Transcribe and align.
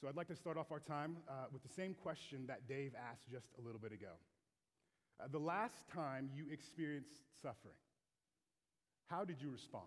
So 0.00 0.08
I'd 0.08 0.16
like 0.16 0.28
to 0.28 0.36
start 0.36 0.56
off 0.56 0.72
our 0.72 0.80
time 0.80 1.18
uh, 1.28 1.32
with 1.52 1.62
the 1.62 1.68
same 1.68 1.92
question 1.92 2.46
that 2.46 2.66
Dave 2.66 2.92
asked 3.10 3.30
just 3.30 3.48
a 3.58 3.60
little 3.60 3.78
bit 3.78 3.92
ago. 3.92 4.16
Uh, 5.20 5.28
the 5.30 5.38
last 5.38 5.86
time 5.94 6.30
you 6.34 6.46
experienced 6.50 7.20
suffering, 7.42 7.76
how 9.08 9.26
did 9.26 9.42
you 9.42 9.50
respond? 9.50 9.84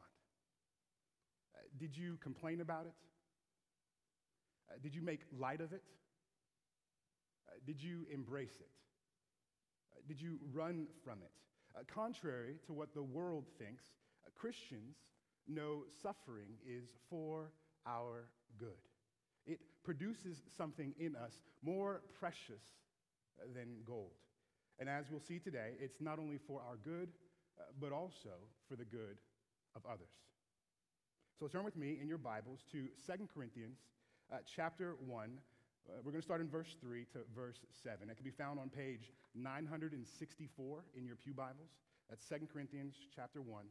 Uh, 1.55 1.62
did 1.79 1.97
you 1.97 2.18
complain 2.21 2.62
about 2.62 2.86
it? 2.86 2.94
Uh, 4.69 4.76
did 4.83 4.94
you 4.94 5.01
make 5.01 5.21
light 5.39 5.62
of 5.62 5.73
it? 5.73 5.81
Uh, 7.47 7.53
did 7.65 7.81
you 7.81 8.05
embrace 8.13 8.57
it? 8.59 8.69
Uh, 9.95 10.01
did 10.07 10.21
you 10.21 10.37
run 10.53 10.85
from 11.03 11.23
it? 11.23 11.31
contrary 11.91 12.57
to 12.67 12.71
what 12.71 12.93
the 12.93 13.01
world 13.01 13.45
thinks, 13.57 13.83
Christians 14.35 14.95
know 15.47 15.85
suffering 16.03 16.59
is 16.67 16.84
for 17.09 17.49
our 17.88 18.25
good. 18.59 18.77
Produces 19.84 20.42
something 20.58 20.94
in 21.00 21.16
us 21.16 21.34
more 21.62 22.02
precious 22.20 22.64
than 23.54 23.84
gold. 23.86 24.12
And 24.80 24.90
as 24.90 25.05
we'll 25.10 25.20
see 25.20 25.40
today, 25.40 25.72
it's 25.80 26.02
not 26.02 26.20
only 26.20 26.38
for 26.38 26.62
our 26.62 26.78
good, 26.84 27.10
uh, 27.60 27.64
but 27.80 27.91
also 27.91 28.50
for 28.68 28.76
the 28.76 28.86
good 28.86 29.18
of 29.76 29.82
others. 29.86 30.14
So 31.40 31.48
turn 31.48 31.64
with 31.64 31.76
me 31.76 31.98
in 32.02 32.08
your 32.08 32.18
Bibles 32.18 32.62
to 32.72 32.88
2 33.05 33.27
Corinthians 33.34 33.77
uh, 34.32 34.38
chapter 34.55 34.96
1. 35.05 35.30
Uh, 35.86 35.91
we're 36.04 36.12
going 36.12 36.22
to 36.22 36.26
start 36.26 36.41
in 36.41 36.50
verse 36.50 36.76
3 36.82 37.05
to 37.13 37.20
verse 37.36 37.60
7. 37.84 38.10
It 38.10 38.16
can 38.16 38.24
be 38.24 38.32
found 38.32 38.60
on 38.60 38.70
page 38.70 39.12
964 39.36 40.84
in 40.96 41.05
your 41.05 41.16
Pew 41.16 41.34
Bibles. 41.34 41.76
That's 42.10 42.26
2 42.30 42.48
Corinthians 42.52 42.96
chapter 43.16 43.41
1, 43.41 43.66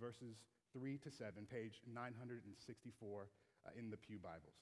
verses 0.00 0.36
3 0.72 0.98
to 0.98 1.10
7, 1.10 1.46
page 1.50 1.82
964 1.92 3.28
uh, 3.66 3.70
in 3.78 3.90
the 3.90 3.96
Pew 3.96 4.18
Bibles. 4.22 4.56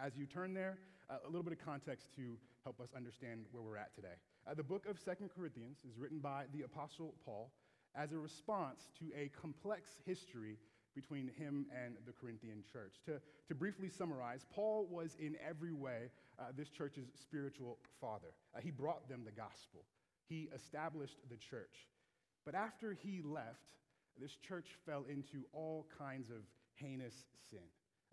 As 0.00 0.16
you 0.16 0.26
turn 0.26 0.54
there, 0.54 0.78
uh, 1.10 1.16
a 1.24 1.26
little 1.26 1.42
bit 1.42 1.52
of 1.52 1.58
context 1.58 2.14
to 2.14 2.36
help 2.62 2.80
us 2.80 2.90
understand 2.96 3.46
where 3.50 3.64
we're 3.64 3.76
at 3.76 3.92
today. 3.96 4.14
Uh, 4.46 4.54
the 4.54 4.62
book 4.62 4.86
of 4.88 4.96
Second 4.96 5.28
Corinthians 5.36 5.78
is 5.84 5.98
written 5.98 6.20
by 6.20 6.44
the 6.54 6.62
Apostle 6.62 7.16
Paul 7.24 7.50
as 7.96 8.12
a 8.12 8.18
response 8.18 8.90
to 9.00 9.06
a 9.18 9.28
complex 9.40 9.98
history 10.06 10.56
between 10.94 11.32
him 11.36 11.66
and 11.84 11.96
the 12.06 12.12
Corinthian 12.12 12.62
church. 12.72 12.94
To, 13.06 13.20
to 13.48 13.54
briefly 13.56 13.88
summarize, 13.88 14.46
Paul 14.54 14.86
was 14.88 15.16
in 15.18 15.34
every 15.44 15.72
way 15.72 16.10
uh, 16.38 16.44
this 16.56 16.68
church's 16.68 17.08
spiritual 17.20 17.78
father. 18.00 18.34
Uh, 18.54 18.60
he 18.62 18.70
brought 18.70 19.08
them 19.08 19.22
the 19.24 19.32
gospel, 19.32 19.84
he 20.28 20.48
established 20.54 21.18
the 21.28 21.36
church. 21.36 21.88
But 22.46 22.54
after 22.54 22.92
he 22.92 23.20
left, 23.24 23.72
this 24.16 24.36
church 24.46 24.68
fell 24.86 25.06
into 25.10 25.44
all 25.52 25.88
kinds 25.98 26.30
of 26.30 26.42
heinous 26.76 27.26
sin. 27.50 27.66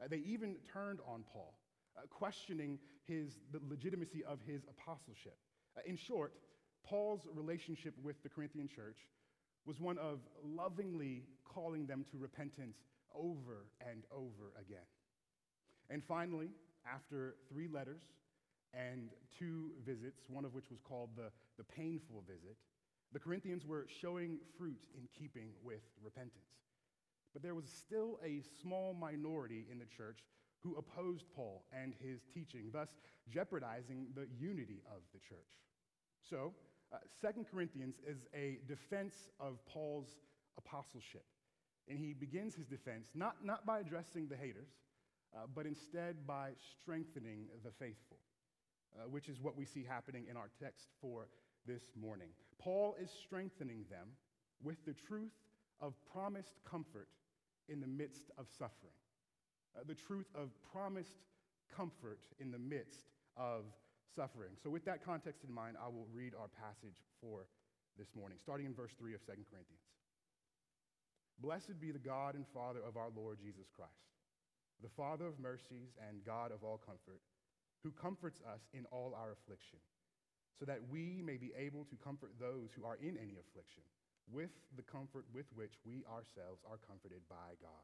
Uh, 0.03 0.07
they 0.09 0.23
even 0.25 0.55
turned 0.73 0.99
on 1.07 1.23
Paul 1.31 1.53
uh, 1.97 2.01
questioning 2.09 2.79
his, 3.07 3.39
the 3.51 3.59
legitimacy 3.69 4.23
of 4.23 4.39
his 4.45 4.63
apostleship. 4.69 5.37
Uh, 5.77 5.81
in 5.85 5.95
short, 5.97 6.33
Paul's 6.85 7.27
relationship 7.33 7.93
with 8.03 8.21
the 8.23 8.29
Corinthian 8.29 8.67
church 8.67 8.97
was 9.65 9.79
one 9.79 9.97
of 9.97 10.19
lovingly 10.43 11.23
calling 11.43 11.85
them 11.87 12.05
to 12.11 12.17
repentance 12.17 12.77
over 13.15 13.65
and 13.81 14.03
over 14.11 14.53
again. 14.59 14.85
And 15.89 16.03
finally, 16.03 16.49
after 16.91 17.35
three 17.49 17.67
letters 17.67 18.03
and 18.73 19.09
two 19.37 19.71
visits, 19.85 20.21
one 20.27 20.45
of 20.45 20.53
which 20.53 20.69
was 20.69 20.79
called 20.81 21.09
the, 21.15 21.31
the 21.57 21.63
painful 21.63 22.23
visit, 22.27 22.57
the 23.13 23.19
Corinthians 23.19 23.65
were 23.65 23.87
showing 24.01 24.39
fruit 24.57 24.81
in 24.95 25.07
keeping 25.17 25.49
with 25.63 25.81
repentance. 26.03 26.51
But 27.33 27.43
there 27.43 27.55
was 27.55 27.65
still 27.65 28.19
a 28.23 28.41
small 28.61 28.93
minority 28.93 29.65
in 29.71 29.79
the 29.79 29.85
church 29.85 30.19
who 30.63 30.75
opposed 30.77 31.25
Paul 31.35 31.63
and 31.71 31.93
his 31.99 32.21
teaching, 32.33 32.69
thus 32.71 32.89
jeopardizing 33.29 34.07
the 34.15 34.27
unity 34.39 34.81
of 34.87 35.01
the 35.13 35.19
church. 35.19 35.37
So, 36.29 36.53
uh, 36.91 36.97
2 37.21 37.45
Corinthians 37.51 37.95
is 38.07 38.25
a 38.33 38.59
defense 38.67 39.29
of 39.39 39.63
Paul's 39.65 40.17
apostleship. 40.57 41.25
And 41.87 41.99
he 41.99 42.13
begins 42.13 42.55
his 42.55 42.65
defense 42.65 43.09
not, 43.13 43.35
not 43.43 43.65
by 43.65 43.79
addressing 43.79 44.27
the 44.27 44.35
haters, 44.35 44.69
uh, 45.35 45.41
but 45.53 45.65
instead 45.65 46.25
by 46.25 46.51
strengthening 46.81 47.45
the 47.63 47.71
faithful, 47.71 48.17
uh, 48.95 49.07
which 49.09 49.29
is 49.29 49.39
what 49.41 49.55
we 49.55 49.65
see 49.65 49.83
happening 49.87 50.25
in 50.29 50.37
our 50.37 50.49
text 50.59 50.87
for 51.01 51.27
this 51.67 51.83
morning. 51.99 52.29
Paul 52.57 52.95
is 53.01 53.11
strengthening 53.11 53.85
them 53.89 54.07
with 54.63 54.83
the 54.85 54.93
truth 54.93 55.33
of 55.81 55.93
promised 56.11 56.59
comfort 56.63 57.09
in 57.67 57.81
the 57.81 57.87
midst 57.87 58.31
of 58.37 58.47
suffering 58.57 58.93
uh, 59.75 59.83
the 59.87 59.95
truth 59.95 60.27
of 60.35 60.49
promised 60.71 61.19
comfort 61.75 62.19
in 62.39 62.51
the 62.51 62.59
midst 62.59 63.11
of 63.37 63.65
suffering. 64.15 64.55
So, 64.63 64.69
with 64.69 64.85
that 64.85 65.03
context 65.03 65.43
in 65.43 65.53
mind, 65.53 65.75
I 65.75 65.87
will 65.87 66.07
read 66.13 66.33
our 66.33 66.47
passage 66.47 66.95
for 67.19 67.47
this 67.99 68.07
morning, 68.15 68.37
starting 68.41 68.65
in 68.65 68.73
verse 68.73 68.91
3 68.97 69.13
of 69.13 69.21
2 69.25 69.31
Corinthians. 69.51 69.83
Blessed 71.39 71.79
be 71.79 71.91
the 71.91 71.99
God 71.99 72.35
and 72.35 72.47
Father 72.53 72.79
of 72.79 72.95
our 72.95 73.11
Lord 73.11 73.39
Jesus 73.43 73.67
Christ, 73.75 74.15
the 74.79 74.91
Father 74.95 75.27
of 75.27 75.39
mercies 75.39 75.91
and 75.99 76.23
God 76.23 76.51
of 76.51 76.63
all 76.63 76.79
comfort, 76.79 77.19
who 77.83 77.91
comforts 77.91 78.39
us 78.47 78.63
in 78.71 78.87
all 78.91 79.11
our 79.15 79.35
affliction, 79.35 79.79
so 80.59 80.63
that 80.63 80.79
we 80.87 81.19
may 81.19 81.35
be 81.35 81.51
able 81.59 81.83
to 81.91 81.95
comfort 81.99 82.31
those 82.39 82.71
who 82.71 82.87
are 82.87 82.95
in 83.03 83.19
any 83.19 83.35
affliction 83.35 83.83
with 84.31 84.51
the 84.75 84.87
comfort 84.87 85.25
with 85.35 85.45
which 85.53 85.75
we 85.85 86.03
ourselves 86.07 86.63
are 86.63 86.79
comforted 86.87 87.21
by 87.29 87.59
God. 87.61 87.83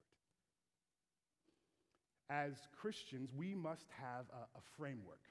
as 2.31 2.53
Christians, 2.79 3.29
we 3.35 3.53
must 3.53 3.87
have 3.99 4.25
a, 4.31 4.57
a 4.57 4.61
framework, 4.77 5.21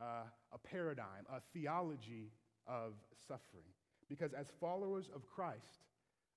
uh, 0.00 0.24
a 0.52 0.58
paradigm, 0.58 1.26
a 1.30 1.40
theology 1.52 2.32
of 2.66 2.94
suffering. 3.28 3.68
Because 4.08 4.32
as 4.32 4.46
followers 4.58 5.10
of 5.14 5.26
Christ, 5.26 5.84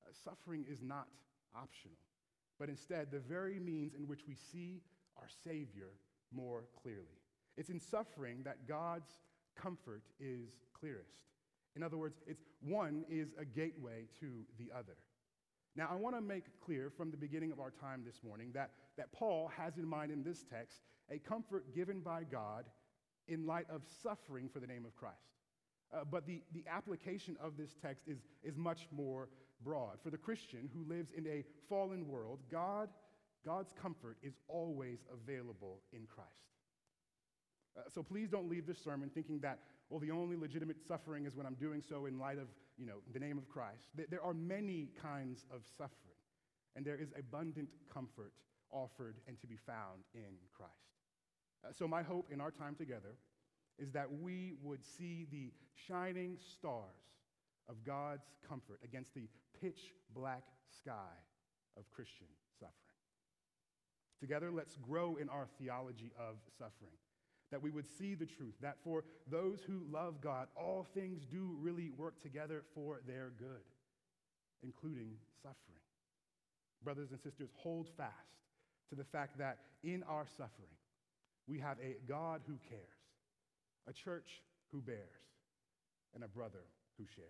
uh, 0.06 0.12
suffering 0.12 0.66
is 0.70 0.82
not 0.82 1.08
optional, 1.56 1.98
but 2.60 2.68
instead 2.68 3.10
the 3.10 3.20
very 3.20 3.58
means 3.58 3.94
in 3.94 4.08
which 4.08 4.28
we 4.28 4.36
see 4.36 4.82
our 5.18 5.30
Savior 5.44 5.92
more 6.34 6.66
clearly. 6.82 7.22
It's 7.58 7.70
in 7.70 7.80
suffering 7.80 8.44
that 8.44 8.68
God's 8.68 9.12
comfort 9.56 10.04
is 10.20 10.50
clearest. 10.78 11.24
In 11.78 11.84
other 11.84 11.98
words, 11.98 12.18
it's 12.28 12.44
one 12.62 13.06
is 13.10 13.30
a 13.40 13.46
gateway 13.46 14.08
to 14.20 14.44
the 14.58 14.72
other. 14.78 14.98
Now, 15.76 15.90
I 15.92 15.96
want 15.96 16.16
to 16.16 16.22
make 16.22 16.46
clear 16.66 16.90
from 16.96 17.12
the 17.12 17.18
beginning 17.18 17.52
of 17.52 17.60
our 17.60 17.72
time 17.72 18.04
this 18.06 18.22
morning 18.24 18.52
that, 18.54 18.72
that 18.98 19.12
Paul 19.12 19.52
has 19.58 19.78
in 19.78 19.86
mind 19.86 20.12
in 20.12 20.24
this 20.24 20.46
text 20.50 20.80
a 21.12 21.20
comfort 21.20 21.76
given 21.76 22.00
by 22.00 22.24
God 22.24 22.66
in 23.28 23.46
light 23.46 23.66
of 23.70 23.82
suffering 24.02 24.48
for 24.48 24.60
the 24.60 24.68
name 24.68 24.86
of 24.86 24.96
Christ. 24.96 25.16
Uh, 25.94 26.04
but 26.10 26.26
the, 26.26 26.42
the 26.54 26.64
application 26.72 27.36
of 27.42 27.58
this 27.58 27.76
text 27.82 28.04
is, 28.08 28.20
is 28.44 28.58
much 28.58 28.88
more 28.92 29.30
broad. 29.64 29.98
For 30.02 30.10
the 30.10 30.18
Christian 30.18 30.70
who 30.74 30.88
lives 30.92 31.12
in 31.12 31.28
a 31.28 31.44
fallen 31.68 32.08
world, 32.08 32.40
God, 32.50 32.90
God's 33.46 33.74
comfort 33.80 34.18
is 34.24 34.34
always 34.48 35.00
available 35.12 35.82
in 35.92 36.08
Christ. 36.08 36.30
Uh, 37.78 37.82
so 37.94 38.02
please 38.02 38.30
don't 38.30 38.50
leave 38.50 38.66
this 38.66 38.82
sermon 38.82 39.12
thinking 39.14 39.40
that, 39.40 39.60
well, 39.90 40.00
the 40.00 40.12
only 40.12 40.38
legitimate 40.38 40.78
suffering 40.88 41.26
is 41.26 41.36
when 41.36 41.46
I'm 41.46 41.56
doing 41.56 41.82
so 41.88 42.06
in 42.06 42.18
light 42.18 42.38
of, 42.38 42.48
you 42.78 42.86
know, 42.86 42.98
the 43.14 43.20
name 43.20 43.38
of 43.38 43.48
Christ. 43.48 43.90
There 44.10 44.24
are 44.24 44.34
many 44.34 44.90
kinds 45.02 45.46
of 45.54 45.62
suffering, 45.78 46.20
and 46.76 46.86
there 46.86 46.98
is 46.98 47.14
abundant 47.18 47.70
comfort 47.94 48.34
offered 48.72 49.16
and 49.28 49.40
to 49.40 49.48
be 49.48 49.58
found 49.66 50.04
in 50.14 50.36
Christ. 50.54 50.74
Uh, 51.66 51.72
so 51.72 51.88
my 51.88 52.04
hope 52.04 52.30
in 52.32 52.42
our 52.42 52.52
time 52.52 52.76
together 52.76 53.16
is 53.80 53.92
that 53.92 54.12
we 54.12 54.54
would 54.62 54.84
see 54.84 55.28
the 55.32 55.52
shining 55.88 56.38
stars 56.40 56.84
of 57.70 57.84
God's 57.86 58.26
comfort 58.48 58.80
against 58.84 59.14
the 59.14 59.28
pitch 59.62 59.94
black 60.14 60.44
sky 60.70 61.14
of 61.78 61.90
Christian 61.92 62.28
suffering. 62.60 62.74
Together, 64.20 64.52
let's 64.52 64.78
grow 64.78 65.18
in 65.18 65.30
our 65.30 65.48
theology 65.60 66.12
of 66.18 66.36
suffering 66.58 66.98
that 67.52 67.62
we 67.62 67.70
would 67.70 67.86
see 67.98 68.16
the 68.16 68.26
truth, 68.26 68.56
that 68.62 68.78
for 68.84 69.04
those 69.30 69.62
who 69.66 69.84
love 69.92 70.22
God, 70.22 70.48
all 70.56 70.88
things 70.94 71.26
do 71.26 71.56
really 71.60 71.92
work 71.98 72.22
together 72.22 72.64
for 72.74 73.02
their 73.08 73.32
good, 73.38 73.64
including 74.64 75.12
suffering. 75.42 75.80
Brothers 76.84 77.12
and 77.12 77.20
sisters, 77.20 77.50
hold 77.56 77.88
fast 77.98 78.12
to 78.90 78.96
the 78.96 79.04
fact 79.04 79.38
that 79.38 79.60
in 79.84 80.04
our 80.04 80.26
suffering, 80.38 80.76
we 81.48 81.60
have 81.60 81.78
a 81.80 81.98
God 82.08 82.42
who 82.48 82.58
cares, 82.68 82.82
a 83.88 83.94
church 83.94 84.42
who 84.72 84.82
bears, 84.82 85.00
and 86.14 86.24
a 86.24 86.28
brother 86.28 86.66
who 86.98 87.06
shares. 87.16 87.28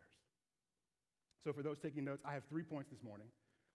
So, 1.44 1.53
for 1.53 1.62
those 1.62 1.77
taking 1.77 2.06
notes, 2.06 2.23
I 2.25 2.33
have 2.33 2.44
three 2.45 2.63
points 2.63 2.89
this 2.89 3.03
morning, 3.03 3.27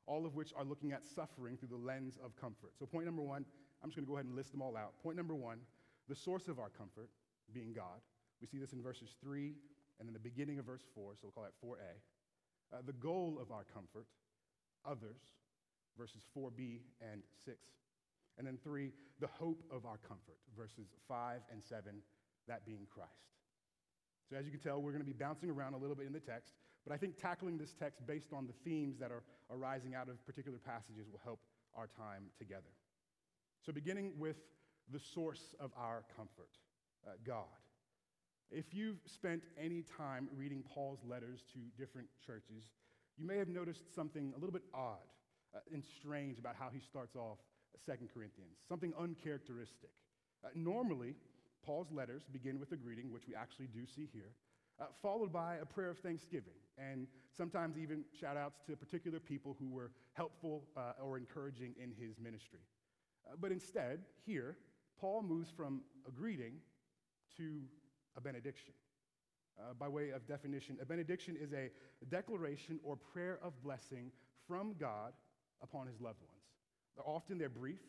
all 0.06 0.26
of 0.26 0.34
which 0.34 0.52
are 0.56 0.64
looking 0.64 0.92
at 0.92 1.04
suffering 1.04 1.56
through 1.56 1.68
the 1.68 1.76
lens 1.76 2.18
of 2.24 2.34
comfort. 2.40 2.72
So, 2.78 2.86
point 2.86 3.06
number 3.06 3.22
one, 3.22 3.44
I'm 3.82 3.90
just 3.90 3.96
going 3.96 4.06
to 4.06 4.10
go 4.10 4.16
ahead 4.16 4.26
and 4.26 4.34
list 4.34 4.52
them 4.52 4.62
all 4.62 4.76
out. 4.76 4.92
Point 5.02 5.16
number 5.16 5.34
one, 5.34 5.58
the 6.10 6.16
source 6.16 6.48
of 6.48 6.58
our 6.58 6.68
comfort 6.68 7.08
being 7.54 7.72
God. 7.72 8.02
We 8.40 8.48
see 8.48 8.58
this 8.58 8.72
in 8.72 8.82
verses 8.82 9.14
3 9.22 9.54
and 10.00 10.08
in 10.08 10.12
the 10.12 10.18
beginning 10.18 10.58
of 10.58 10.66
verse 10.66 10.82
4, 10.92 11.12
so 11.14 11.20
we'll 11.22 11.32
call 11.32 11.44
that 11.44 11.54
4a. 11.64 12.76
Uh, 12.76 12.82
the 12.84 12.92
goal 12.94 13.38
of 13.40 13.52
our 13.52 13.64
comfort, 13.72 14.06
others, 14.84 15.22
verses 15.96 16.22
4b 16.36 16.80
and 17.12 17.22
6. 17.44 17.56
And 18.38 18.46
then 18.46 18.58
3, 18.64 18.90
the 19.20 19.28
hope 19.28 19.62
of 19.70 19.86
our 19.86 19.98
comfort, 19.98 20.38
verses 20.56 20.88
5 21.06 21.42
and 21.52 21.62
7, 21.62 22.02
that 22.48 22.66
being 22.66 22.86
Christ. 22.92 23.10
So, 24.28 24.36
as 24.36 24.46
you 24.46 24.50
can 24.50 24.60
tell, 24.60 24.80
we're 24.80 24.92
going 24.92 25.04
to 25.04 25.06
be 25.06 25.12
bouncing 25.12 25.50
around 25.50 25.74
a 25.74 25.78
little 25.78 25.96
bit 25.96 26.06
in 26.06 26.12
the 26.12 26.20
text, 26.20 26.54
but 26.86 26.94
I 26.94 26.96
think 26.96 27.18
tackling 27.18 27.58
this 27.58 27.74
text 27.74 28.06
based 28.06 28.32
on 28.32 28.46
the 28.46 28.54
themes 28.64 28.98
that 28.98 29.10
are 29.10 29.22
arising 29.50 29.94
out 29.94 30.08
of 30.08 30.24
particular 30.24 30.58
passages 30.58 31.06
will 31.10 31.20
help 31.22 31.40
our 31.74 31.86
time 31.86 32.30
together. 32.38 32.70
So, 33.66 33.72
beginning 33.72 34.12
with 34.16 34.36
the 34.92 34.98
source 34.98 35.54
of 35.60 35.70
our 35.76 36.04
comfort, 36.16 36.50
uh, 37.06 37.12
God. 37.26 37.44
If 38.50 38.74
you've 38.74 38.98
spent 39.06 39.42
any 39.62 39.82
time 39.82 40.28
reading 40.36 40.64
Paul's 40.74 41.00
letters 41.08 41.44
to 41.52 41.58
different 41.78 42.08
churches, 42.24 42.64
you 43.16 43.26
may 43.26 43.38
have 43.38 43.48
noticed 43.48 43.94
something 43.94 44.32
a 44.36 44.38
little 44.38 44.52
bit 44.52 44.64
odd 44.74 44.96
uh, 45.54 45.58
and 45.72 45.84
strange 45.84 46.38
about 46.38 46.56
how 46.58 46.68
he 46.72 46.80
starts 46.80 47.14
off 47.14 47.38
Second 47.84 48.08
Corinthians, 48.12 48.58
something 48.68 48.92
uncharacteristic. 48.98 49.90
Uh, 50.44 50.48
normally, 50.54 51.14
Paul's 51.64 51.90
letters 51.92 52.24
begin 52.30 52.58
with 52.58 52.72
a 52.72 52.76
greeting, 52.76 53.12
which 53.12 53.26
we 53.26 53.34
actually 53.34 53.68
do 53.68 53.86
see 53.86 54.08
here, 54.12 54.32
uh, 54.80 54.86
followed 55.02 55.32
by 55.32 55.56
a 55.56 55.66
prayer 55.66 55.90
of 55.90 55.98
thanksgiving, 55.98 56.54
and 56.78 57.06
sometimes 57.36 57.78
even 57.78 58.04
shout 58.18 58.36
outs 58.36 58.60
to 58.66 58.76
particular 58.76 59.20
people 59.20 59.56
who 59.58 59.68
were 59.68 59.90
helpful 60.14 60.64
uh, 60.76 60.92
or 61.02 61.16
encouraging 61.18 61.74
in 61.82 61.92
his 61.92 62.18
ministry. 62.18 62.60
Uh, 63.26 63.36
but 63.40 63.52
instead, 63.52 64.00
here, 64.24 64.56
Paul 65.00 65.22
moves 65.22 65.48
from 65.50 65.80
a 66.06 66.10
greeting 66.10 66.54
to 67.38 67.62
a 68.16 68.20
benediction. 68.20 68.74
Uh, 69.58 69.72
by 69.78 69.88
way 69.88 70.10
of 70.10 70.26
definition, 70.26 70.76
a 70.80 70.84
benediction 70.84 71.36
is 71.40 71.52
a 71.52 71.70
declaration 72.08 72.78
or 72.82 72.96
prayer 72.96 73.38
of 73.42 73.52
blessing 73.62 74.10
from 74.46 74.74
God 74.78 75.12
upon 75.62 75.86
his 75.86 76.00
loved 76.00 76.20
ones. 76.20 77.06
Often 77.06 77.38
they're 77.38 77.48
brief. 77.48 77.80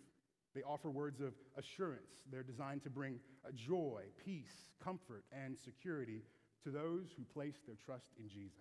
They 0.56 0.62
offer 0.64 0.90
words 0.90 1.20
of 1.22 1.34
assurance. 1.58 2.24
They're 2.32 2.44
designed 2.44 2.84
to 2.84 2.90
bring 2.90 3.20
joy, 3.56 4.04
peace, 4.24 4.70
comfort, 4.84 5.24
and 5.32 5.58
security 5.58 6.24
to 6.64 6.72
those 6.72 7.08
who 7.18 7.24
place 7.34 7.56
their 7.66 7.76
trust 7.76 8.08
in 8.20 8.30
Jesus. 8.30 8.60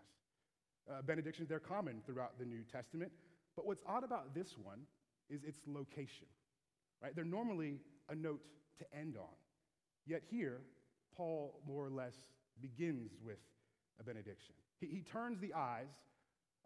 Uh, 0.91 1.03
benedictions, 1.03 1.49
they're 1.49 1.61
common 1.61 2.01
throughout 2.07 2.39
the 2.39 2.45
New 2.45 2.63
Testament, 2.73 3.13
but 3.55 3.67
what's 3.67 3.83
odd 3.87 4.03
about 4.03 4.35
this 4.35 4.57
one 4.61 4.81
is 5.29 5.45
its 5.45 5.61
location. 5.67 6.27
Right? 7.03 7.15
They're 7.15 7.25
normally 7.25 7.79
a 8.11 8.15
note 8.15 8.43
to 8.79 8.99
end 8.99 9.17
on. 9.17 9.35
Yet 10.07 10.23
here, 10.31 10.61
Paul 11.17 11.61
more 11.67 11.87
or 11.87 11.91
less 11.91 12.15
begins 12.61 13.13
with 13.25 13.39
a 13.99 14.05
benediction. 14.05 14.55
He, 14.81 14.87
he 14.87 15.03
turns 15.03 15.39
the 15.39 15.55
eyes 15.55 15.89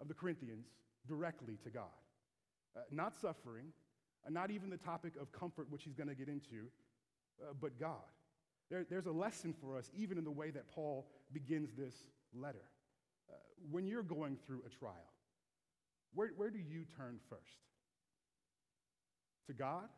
of 0.00 0.08
the 0.08 0.14
Corinthians 0.14 0.66
directly 1.06 1.58
to 1.64 1.70
God. 1.70 1.84
Uh, 2.76 2.80
not 2.90 3.14
suffering, 3.20 3.66
uh, 4.26 4.30
not 4.30 4.50
even 4.50 4.70
the 4.70 4.76
topic 4.76 5.12
of 5.20 5.30
comfort, 5.32 5.70
which 5.70 5.84
he's 5.84 5.94
going 5.94 6.08
to 6.08 6.14
get 6.14 6.28
into, 6.28 6.68
uh, 7.42 7.52
but 7.60 7.78
God. 7.78 7.98
There, 8.70 8.84
there's 8.88 9.06
a 9.06 9.12
lesson 9.12 9.54
for 9.60 9.76
us, 9.76 9.90
even 9.96 10.18
in 10.18 10.24
the 10.24 10.30
way 10.30 10.50
that 10.50 10.68
Paul 10.68 11.06
begins 11.32 11.70
this 11.76 11.94
letter. 12.32 12.64
Uh, 13.30 13.34
when 13.70 13.86
you're 13.86 14.02
going 14.02 14.38
through 14.46 14.62
a 14.66 14.70
trial, 14.70 15.12
where, 16.14 16.30
where 16.36 16.50
do 16.50 16.58
you 16.58 16.84
turn 16.96 17.18
first? 17.28 17.42
To 19.48 19.52
God? 19.52 19.88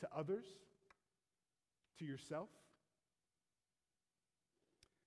To 0.00 0.08
others? 0.16 0.44
To 1.98 2.04
yourself? 2.04 2.48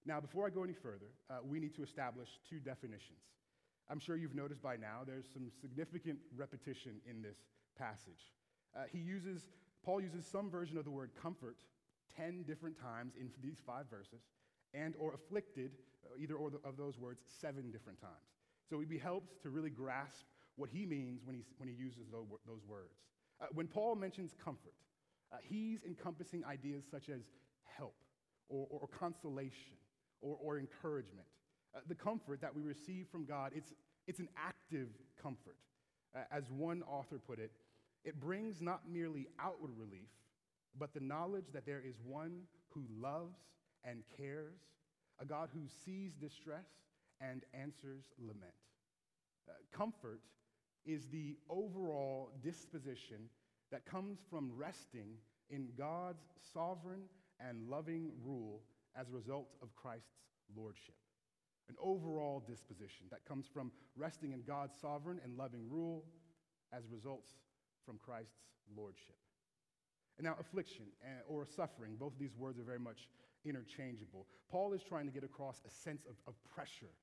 Now, 0.06 0.22
before 0.22 0.48
I 0.48 0.50
go 0.50 0.64
any 0.64 0.74
further, 0.74 1.12
uh, 1.30 1.40
we 1.44 1.60
need 1.60 1.76
to 1.76 1.84
establish 1.84 2.30
two 2.50 2.60
definitions. 2.60 3.20
I'm 3.90 4.00
sure 4.00 4.16
you've 4.16 4.36
noticed 4.36 4.62
by 4.62 4.78
now 4.78 5.02
there's 5.06 5.26
some 5.32 5.52
significant 5.62 6.20
repetition 6.36 7.02
in 7.10 7.22
this 7.22 7.38
passage. 7.78 8.32
Uh, 8.76 8.84
he 8.92 9.00
uses, 9.00 9.50
Paul 9.84 10.02
uses 10.02 10.26
some 10.26 10.50
version 10.50 10.78
of 10.78 10.86
the 10.86 10.92
word 10.92 11.12
comfort 11.22 11.58
10 12.16 12.44
different 12.44 12.80
times 12.80 13.14
in 13.20 13.30
these 13.44 13.62
five 13.66 13.86
verses, 13.90 14.22
and 14.74 14.96
or 14.98 15.14
afflicted, 15.14 15.72
uh, 16.06 16.22
either 16.22 16.36
or 16.36 16.50
the, 16.50 16.60
of 16.64 16.78
those 16.78 16.98
words, 16.98 17.22
seven 17.42 17.72
different 17.72 18.00
times. 18.00 18.32
So 18.70 18.78
we'd 18.78 18.90
be 18.90 18.98
helped 18.98 19.42
to 19.44 19.50
really 19.50 19.70
grasp 19.70 20.26
what 20.56 20.70
he 20.70 20.86
means 20.86 21.22
when, 21.24 21.36
he's, 21.36 21.46
when 21.58 21.70
he 21.70 21.76
uses 21.76 22.08
those 22.12 22.66
words. 22.68 22.96
Uh, 23.42 23.46
when 23.54 23.68
Paul 23.68 23.96
mentions 23.96 24.34
comfort, 24.44 24.74
uh, 25.32 25.38
he's 25.42 25.84
encompassing 25.84 26.44
ideas 26.46 26.86
such 26.90 27.10
as 27.10 27.22
help 27.64 27.96
or, 28.50 28.68
or, 28.70 28.82
or 28.82 28.88
consolation 28.88 29.74
or, 30.22 30.38
or 30.42 30.58
encouragement. 30.58 31.28
Uh, 31.76 31.80
the 31.88 31.96
comfort 31.96 32.42
that 32.42 32.56
we 32.56 32.62
receive 32.62 33.08
from 33.12 33.26
God, 33.26 33.52
it's, 33.56 33.74
it's 34.08 34.20
an 34.20 34.30
active 34.38 34.88
comfort. 35.22 35.58
Uh, 36.16 36.20
as 36.32 36.50
one 36.50 36.82
author 36.84 37.20
put 37.20 37.40
it, 37.40 37.52
it 38.04 38.20
brings 38.20 38.62
not 38.62 38.90
merely 38.90 39.28
outward 39.40 39.72
relief, 39.78 40.10
but 40.80 40.94
the 40.94 41.00
knowledge 41.00 41.48
that 41.54 41.66
there 41.66 41.82
is 41.86 41.96
one 42.04 42.44
who 42.70 42.84
loves 43.00 43.38
and 43.84 44.04
cares, 44.16 44.60
a 45.20 45.26
God 45.26 45.50
who 45.54 45.68
sees 45.86 46.14
distress 46.14 46.68
and 47.20 47.44
answers 47.54 48.06
lament. 48.20 48.54
Uh, 49.50 49.54
comfort 49.76 50.22
is 50.88 51.08
the 51.08 51.36
overall 51.50 52.32
disposition 52.42 53.30
that 53.72 53.86
comes 53.86 54.20
from 54.30 54.52
resting 54.56 55.18
in 55.50 55.68
God's 55.78 56.24
sovereign 56.54 57.02
and 57.40 57.70
loving 57.70 58.12
rule 58.24 58.62
as 58.96 59.10
a 59.10 59.12
result 59.12 59.50
of 59.62 59.76
Christ's 59.76 60.24
lordship. 60.56 60.96
An 61.70 61.76
overall 61.82 62.42
disposition 62.48 63.08
that 63.12 63.26
comes 63.26 63.46
from 63.54 63.72
resting 63.98 64.32
in 64.32 64.42
God's 64.48 64.80
sovereign 64.80 65.20
and 65.24 65.38
loving 65.38 65.70
rule 65.70 66.06
as 66.72 66.84
results 66.90 67.32
from 67.86 67.98
Christ's 67.98 68.40
lordship. 68.76 69.18
And 70.18 70.26
now, 70.26 70.36
affliction 70.40 70.86
eh, 71.04 71.22
or 71.28 71.46
suffering, 71.46 71.96
both 72.00 72.14
of 72.14 72.20
these 72.20 72.36
words 72.38 72.58
are 72.60 72.64
very 72.64 72.80
much 72.80 73.08
interchangeable. 73.46 74.26
Paul 74.50 74.74
is 74.74 74.82
trying 74.82 75.06
to 75.06 75.12
get 75.12 75.24
across 75.24 75.62
a 75.68 75.70
sense 75.70 76.06
of, 76.06 76.16
of 76.26 76.34
pressure, 76.56 76.94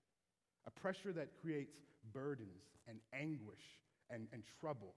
a 0.66 0.70
pressure 0.70 1.12
that 1.12 1.28
creates 1.40 1.76
burdens 2.12 2.62
and 2.88 2.98
anguish 3.12 3.62
and, 4.10 4.26
and 4.32 4.42
trouble. 4.60 4.94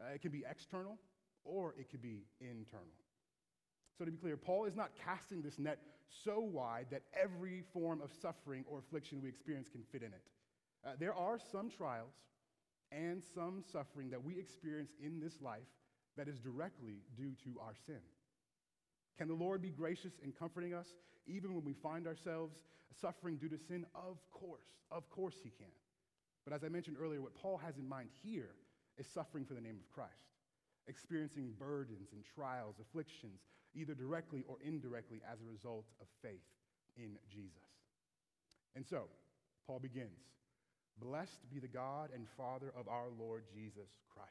Uh, 0.00 0.14
it 0.14 0.22
can 0.22 0.30
be 0.30 0.44
external 0.48 0.98
or 1.44 1.74
it 1.78 1.90
could 1.90 2.02
be 2.02 2.24
internal. 2.40 2.86
So, 3.98 4.04
to 4.04 4.10
be 4.10 4.16
clear, 4.16 4.36
Paul 4.36 4.64
is 4.64 4.76
not 4.76 4.90
casting 5.04 5.42
this 5.42 5.58
net 5.58 5.78
so 6.24 6.40
wide 6.40 6.86
that 6.90 7.02
every 7.12 7.62
form 7.72 8.00
of 8.00 8.10
suffering 8.20 8.64
or 8.68 8.78
affliction 8.78 9.20
we 9.22 9.28
experience 9.28 9.68
can 9.68 9.82
fit 9.92 10.02
in 10.02 10.08
it. 10.08 10.22
Uh, 10.84 10.90
there 10.98 11.14
are 11.14 11.38
some 11.52 11.70
trials 11.70 12.14
and 12.90 13.22
some 13.34 13.62
suffering 13.72 14.10
that 14.10 14.24
we 14.24 14.38
experience 14.38 14.90
in 15.04 15.20
this 15.20 15.34
life 15.40 15.68
that 16.16 16.28
is 16.28 16.38
directly 16.38 17.02
due 17.16 17.32
to 17.44 17.60
our 17.60 17.74
sin. 17.86 18.00
Can 19.18 19.28
the 19.28 19.34
Lord 19.34 19.62
be 19.62 19.70
gracious 19.70 20.12
in 20.24 20.32
comforting 20.32 20.74
us 20.74 20.86
even 21.26 21.54
when 21.54 21.64
we 21.64 21.74
find 21.74 22.06
ourselves 22.06 22.56
suffering 23.00 23.36
due 23.36 23.48
to 23.50 23.58
sin? 23.68 23.84
Of 23.94 24.16
course. 24.30 24.64
Of 24.90 25.08
course, 25.10 25.34
He 25.42 25.50
can. 25.50 25.68
But 26.50 26.56
as 26.56 26.64
I 26.64 26.68
mentioned 26.68 26.96
earlier, 27.00 27.22
what 27.22 27.36
Paul 27.36 27.58
has 27.58 27.76
in 27.78 27.88
mind 27.88 28.08
here 28.24 28.50
is 28.98 29.06
suffering 29.06 29.44
for 29.44 29.54
the 29.54 29.60
name 29.60 29.76
of 29.78 29.88
Christ, 29.94 30.34
experiencing 30.88 31.52
burdens 31.56 32.08
and 32.12 32.24
trials, 32.34 32.74
afflictions, 32.80 33.38
either 33.72 33.94
directly 33.94 34.42
or 34.48 34.56
indirectly 34.60 35.20
as 35.32 35.38
a 35.40 35.48
result 35.48 35.84
of 36.00 36.08
faith 36.20 36.42
in 36.96 37.16
Jesus. 37.32 37.54
And 38.74 38.84
so, 38.84 39.04
Paul 39.64 39.78
begins 39.78 40.18
Blessed 40.98 41.48
be 41.52 41.60
the 41.60 41.68
God 41.68 42.10
and 42.12 42.26
Father 42.36 42.72
of 42.76 42.88
our 42.88 43.06
Lord 43.16 43.44
Jesus 43.54 43.88
Christ. 44.12 44.28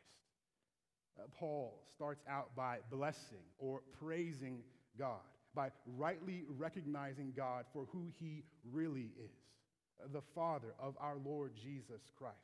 Uh, 1.17 1.23
Paul 1.39 1.79
starts 1.95 2.21
out 2.29 2.53
by 2.53 2.79
blessing 2.91 3.45
or 3.57 3.81
praising 3.97 4.59
God, 4.97 5.23
by 5.55 5.69
rightly 5.97 6.43
recognizing 6.57 7.31
God 7.35 7.63
for 7.71 7.87
who 7.93 8.11
he 8.19 8.43
really 8.69 9.11
is, 9.17 9.31
the 10.13 10.21
Father 10.35 10.73
of 10.79 10.95
our 10.99 11.17
Lord 11.23 11.53
Jesus 11.55 12.01
Christ. 12.17 12.35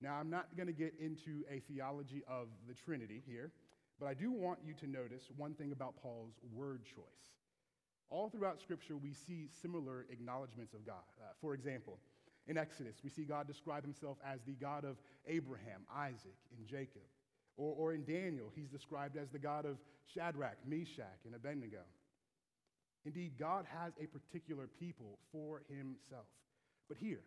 Now, 0.00 0.14
I'm 0.14 0.30
not 0.30 0.56
going 0.56 0.66
to 0.66 0.72
get 0.72 0.94
into 1.00 1.44
a 1.50 1.60
theology 1.60 2.22
of 2.28 2.48
the 2.68 2.74
Trinity 2.74 3.22
here. 3.26 3.50
But 3.98 4.06
I 4.06 4.14
do 4.14 4.30
want 4.30 4.58
you 4.64 4.74
to 4.74 4.86
notice 4.86 5.22
one 5.36 5.54
thing 5.54 5.72
about 5.72 5.96
Paul's 6.02 6.34
word 6.52 6.84
choice. 6.84 7.04
All 8.10 8.28
throughout 8.28 8.60
Scripture, 8.60 8.96
we 8.96 9.12
see 9.14 9.48
similar 9.62 10.06
acknowledgments 10.10 10.74
of 10.74 10.86
God. 10.86 11.02
Uh, 11.18 11.32
for 11.40 11.54
example, 11.54 11.98
in 12.46 12.56
Exodus, 12.58 12.96
we 13.02 13.10
see 13.10 13.22
God 13.24 13.46
describe 13.46 13.82
himself 13.82 14.18
as 14.24 14.40
the 14.46 14.52
God 14.52 14.84
of 14.84 14.96
Abraham, 15.26 15.82
Isaac, 15.92 16.36
and 16.56 16.66
Jacob. 16.66 17.02
Or, 17.56 17.74
or 17.74 17.92
in 17.94 18.04
Daniel, 18.04 18.52
he's 18.54 18.68
described 18.68 19.16
as 19.16 19.30
the 19.30 19.38
God 19.38 19.64
of 19.64 19.78
Shadrach, 20.14 20.58
Meshach, 20.68 21.24
and 21.24 21.34
Abednego. 21.34 21.80
Indeed, 23.04 23.32
God 23.38 23.64
has 23.80 23.94
a 24.00 24.06
particular 24.06 24.68
people 24.78 25.18
for 25.32 25.62
himself. 25.68 26.26
But 26.88 26.98
here, 26.98 27.22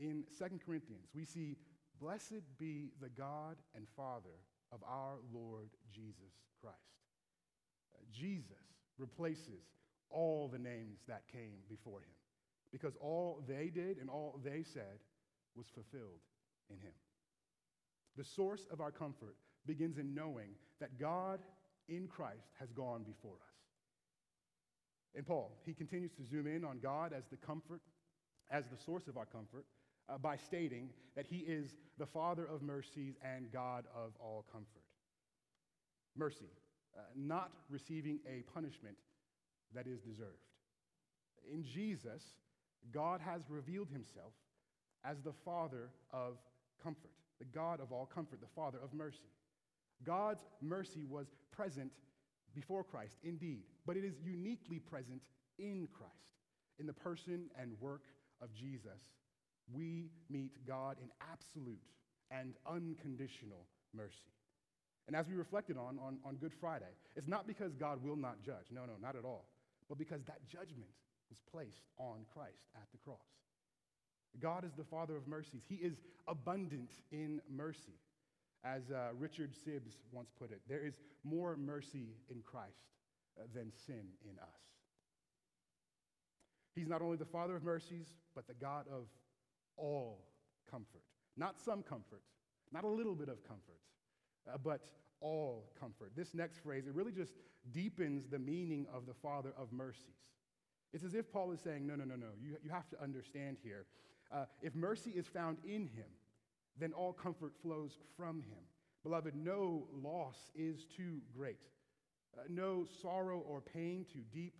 in 0.00 0.24
2 0.38 0.44
Corinthians, 0.64 1.08
we 1.14 1.24
see, 1.24 1.56
Blessed 2.00 2.42
be 2.58 2.90
the 3.00 3.08
God 3.08 3.56
and 3.74 3.86
Father 3.96 4.38
of 4.70 4.80
our 4.86 5.16
Lord 5.32 5.70
Jesus 5.92 6.32
Christ. 6.60 6.76
Uh, 7.94 8.04
Jesus 8.12 8.44
replaces 8.98 9.64
all 10.10 10.48
the 10.48 10.58
names 10.58 11.00
that 11.08 11.22
came 11.32 11.58
before 11.68 11.98
him 11.98 12.14
because 12.70 12.94
all 13.00 13.42
they 13.48 13.68
did 13.68 13.98
and 13.98 14.08
all 14.08 14.40
they 14.44 14.62
said 14.62 15.00
was 15.56 15.66
fulfilled 15.68 16.20
in 16.70 16.78
him. 16.78 16.92
The 18.16 18.24
source 18.24 18.66
of 18.70 18.80
our 18.80 18.90
comfort 18.90 19.36
begins 19.66 19.98
in 19.98 20.14
knowing 20.14 20.50
that 20.80 20.98
God 20.98 21.40
in 21.88 22.06
Christ 22.06 22.50
has 22.58 22.70
gone 22.72 23.02
before 23.02 23.34
us. 23.34 23.56
And 25.14 25.26
Paul, 25.26 25.58
he 25.64 25.72
continues 25.72 26.12
to 26.12 26.24
zoom 26.24 26.46
in 26.46 26.64
on 26.64 26.78
God 26.80 27.12
as 27.16 27.24
the 27.26 27.36
comfort, 27.36 27.80
as 28.50 28.64
the 28.66 28.76
source 28.76 29.06
of 29.08 29.16
our 29.16 29.26
comfort, 29.26 29.64
uh, 30.08 30.18
by 30.18 30.36
stating 30.36 30.88
that 31.16 31.26
he 31.26 31.38
is 31.38 31.74
the 31.98 32.06
Father 32.06 32.46
of 32.46 32.62
mercies 32.62 33.14
and 33.22 33.52
God 33.52 33.84
of 33.94 34.12
all 34.20 34.46
comfort. 34.50 34.82
Mercy, 36.16 36.50
uh, 36.96 37.02
not 37.14 37.50
receiving 37.68 38.18
a 38.26 38.42
punishment 38.52 38.96
that 39.74 39.86
is 39.86 40.00
deserved. 40.00 40.48
In 41.52 41.62
Jesus, 41.62 42.22
God 42.92 43.20
has 43.20 43.42
revealed 43.48 43.88
himself 43.90 44.32
as 45.04 45.20
the 45.20 45.32
Father 45.44 45.90
of 46.12 46.38
comfort, 46.82 47.10
the 47.38 47.44
God 47.44 47.80
of 47.80 47.92
all 47.92 48.06
comfort, 48.06 48.40
the 48.40 48.46
Father 48.54 48.78
of 48.82 48.92
mercy. 48.92 49.30
God's 50.04 50.44
mercy 50.60 51.04
was 51.04 51.26
present 51.50 51.90
before 52.54 52.84
Christ, 52.84 53.16
indeed, 53.22 53.62
but 53.86 53.96
it 53.96 54.04
is 54.04 54.14
uniquely 54.24 54.78
present 54.78 55.20
in 55.58 55.88
Christ. 55.92 56.12
In 56.78 56.86
the 56.86 56.92
person 56.92 57.50
and 57.60 57.72
work 57.80 58.02
of 58.40 58.52
Jesus, 58.54 59.00
we 59.72 60.10
meet 60.30 60.66
God 60.66 60.96
in 61.02 61.10
absolute 61.32 61.82
and 62.30 62.54
unconditional 62.66 63.66
mercy. 63.94 64.32
And 65.06 65.16
as 65.16 65.26
we 65.26 65.34
reflected 65.34 65.76
on, 65.76 65.98
on, 65.98 66.18
on 66.24 66.36
Good 66.36 66.52
Friday, 66.60 66.92
it's 67.16 67.28
not 67.28 67.46
because 67.46 67.74
God 67.74 68.02
will 68.04 68.16
not 68.16 68.42
judge. 68.44 68.66
No, 68.70 68.82
no, 68.82 68.92
not 69.00 69.16
at 69.16 69.24
all. 69.24 69.46
But 69.88 69.96
because 69.96 70.22
that 70.24 70.46
judgment 70.46 70.90
was 71.30 71.38
placed 71.50 71.88
on 71.98 72.26
Christ 72.32 72.68
at 72.74 72.86
the 72.92 72.98
cross. 72.98 73.16
God 74.40 74.64
is 74.64 74.72
the 74.76 74.84
Father 74.84 75.16
of 75.16 75.26
mercies. 75.26 75.62
He 75.66 75.76
is 75.76 75.94
abundant 76.26 76.90
in 77.10 77.40
mercy. 77.50 77.98
As 78.64 78.90
uh, 78.90 79.10
Richard 79.18 79.52
Sibbes 79.52 79.96
once 80.12 80.30
put 80.38 80.50
it, 80.50 80.60
there 80.68 80.84
is 80.84 80.94
more 81.24 81.56
mercy 81.56 82.16
in 82.28 82.42
Christ 82.42 82.92
uh, 83.38 83.44
than 83.54 83.72
sin 83.86 84.08
in 84.24 84.38
us. 84.38 84.60
He's 86.78 86.88
not 86.88 87.02
only 87.02 87.16
the 87.16 87.24
Father 87.24 87.56
of 87.56 87.64
mercies, 87.64 88.06
but 88.36 88.46
the 88.46 88.54
God 88.54 88.86
of 88.88 89.08
all 89.76 90.24
comfort. 90.70 91.02
Not 91.36 91.58
some 91.58 91.82
comfort, 91.82 92.22
not 92.72 92.84
a 92.84 92.88
little 92.88 93.16
bit 93.16 93.28
of 93.28 93.42
comfort, 93.42 93.80
uh, 94.48 94.58
but 94.62 94.82
all 95.20 95.72
comfort. 95.78 96.12
This 96.14 96.34
next 96.34 96.58
phrase, 96.58 96.86
it 96.86 96.94
really 96.94 97.10
just 97.10 97.32
deepens 97.72 98.28
the 98.28 98.38
meaning 98.38 98.86
of 98.94 99.06
the 99.06 99.14
Father 99.14 99.52
of 99.58 99.72
mercies. 99.72 100.22
It's 100.92 101.02
as 101.02 101.14
if 101.14 101.32
Paul 101.32 101.50
is 101.50 101.60
saying, 101.60 101.84
no, 101.84 101.96
no, 101.96 102.04
no, 102.04 102.14
no. 102.14 102.28
You, 102.40 102.56
you 102.62 102.70
have 102.70 102.88
to 102.90 103.02
understand 103.02 103.56
here. 103.60 103.86
Uh, 104.32 104.44
if 104.62 104.76
mercy 104.76 105.10
is 105.10 105.26
found 105.26 105.58
in 105.64 105.82
him, 105.88 106.06
then 106.78 106.92
all 106.92 107.12
comfort 107.12 107.54
flows 107.60 107.98
from 108.16 108.36
him. 108.36 108.62
Beloved, 109.02 109.34
no 109.34 109.88
loss 109.92 110.36
is 110.54 110.84
too 110.96 111.22
great, 111.36 111.58
uh, 112.36 112.42
no 112.48 112.86
sorrow 113.02 113.40
or 113.40 113.60
pain 113.60 114.06
too 114.12 114.22
deep 114.32 114.54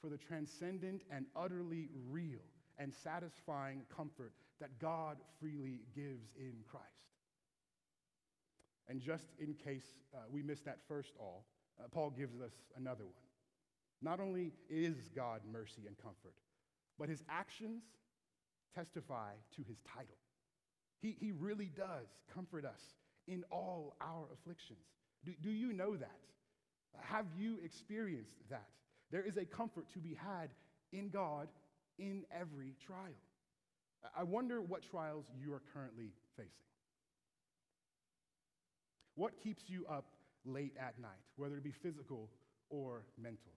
for 0.00 0.08
the 0.08 0.16
transcendent 0.16 1.02
and 1.10 1.26
utterly 1.36 1.88
real 2.10 2.40
and 2.78 2.92
satisfying 2.92 3.82
comfort 3.94 4.32
that 4.60 4.78
God 4.78 5.18
freely 5.38 5.80
gives 5.94 6.28
in 6.38 6.54
Christ. 6.70 6.86
And 8.88 9.00
just 9.00 9.26
in 9.38 9.54
case 9.54 9.84
uh, 10.14 10.18
we 10.30 10.42
missed 10.42 10.64
that 10.64 10.78
first 10.88 11.12
all, 11.18 11.44
uh, 11.78 11.88
Paul 11.90 12.10
gives 12.10 12.40
us 12.40 12.52
another 12.76 13.04
one. 13.04 13.14
Not 14.02 14.20
only 14.20 14.52
is 14.68 15.10
God 15.14 15.40
mercy 15.50 15.82
and 15.86 15.96
comfort, 15.98 16.34
but 16.98 17.08
his 17.08 17.22
actions 17.28 17.82
testify 18.74 19.32
to 19.56 19.62
his 19.62 19.78
title. 19.94 20.16
He, 21.00 21.16
he 21.20 21.32
really 21.32 21.70
does 21.76 22.08
comfort 22.34 22.64
us 22.64 22.80
in 23.26 23.44
all 23.50 23.96
our 24.00 24.26
afflictions. 24.32 24.78
Do, 25.24 25.32
do 25.42 25.50
you 25.50 25.72
know 25.72 25.96
that? 25.96 26.18
Have 27.00 27.26
you 27.38 27.58
experienced 27.64 28.36
that? 28.50 28.68
There 29.10 29.22
is 29.22 29.36
a 29.36 29.44
comfort 29.44 29.86
to 29.94 29.98
be 29.98 30.14
had 30.14 30.50
in 30.92 31.08
God 31.08 31.48
in 31.98 32.24
every 32.30 32.74
trial. 32.84 33.18
I 34.16 34.22
wonder 34.22 34.62
what 34.62 34.82
trials 34.82 35.26
you 35.38 35.52
are 35.52 35.62
currently 35.74 36.12
facing. 36.36 36.50
What 39.14 39.36
keeps 39.42 39.64
you 39.68 39.84
up 39.86 40.06
late 40.44 40.74
at 40.80 40.98
night, 40.98 41.10
whether 41.36 41.56
it 41.56 41.64
be 41.64 41.72
physical 41.72 42.30
or 42.70 43.04
mental? 43.20 43.52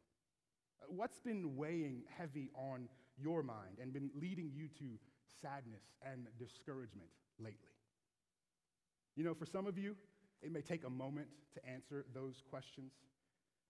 What's 0.88 1.20
been 1.20 1.56
weighing 1.56 2.04
heavy 2.18 2.50
on 2.56 2.90
your 3.18 3.44
mind 3.44 3.78
and 3.82 3.94
been 3.94 4.10
leading 4.20 4.52
you 4.54 4.68
to 4.80 5.00
sadness 5.42 5.84
and 6.06 6.28
discouragement 6.38 7.10
lately? 7.40 7.72
You 9.16 9.24
know, 9.24 9.34
for 9.34 9.46
some 9.46 9.68
of 9.68 9.78
you, 9.78 9.96
it 10.42 10.52
may 10.52 10.62
take 10.62 10.84
a 10.84 10.90
moment 10.90 11.28
to 11.54 11.66
answer 11.66 12.06
those 12.14 12.42
questions. 12.50 12.92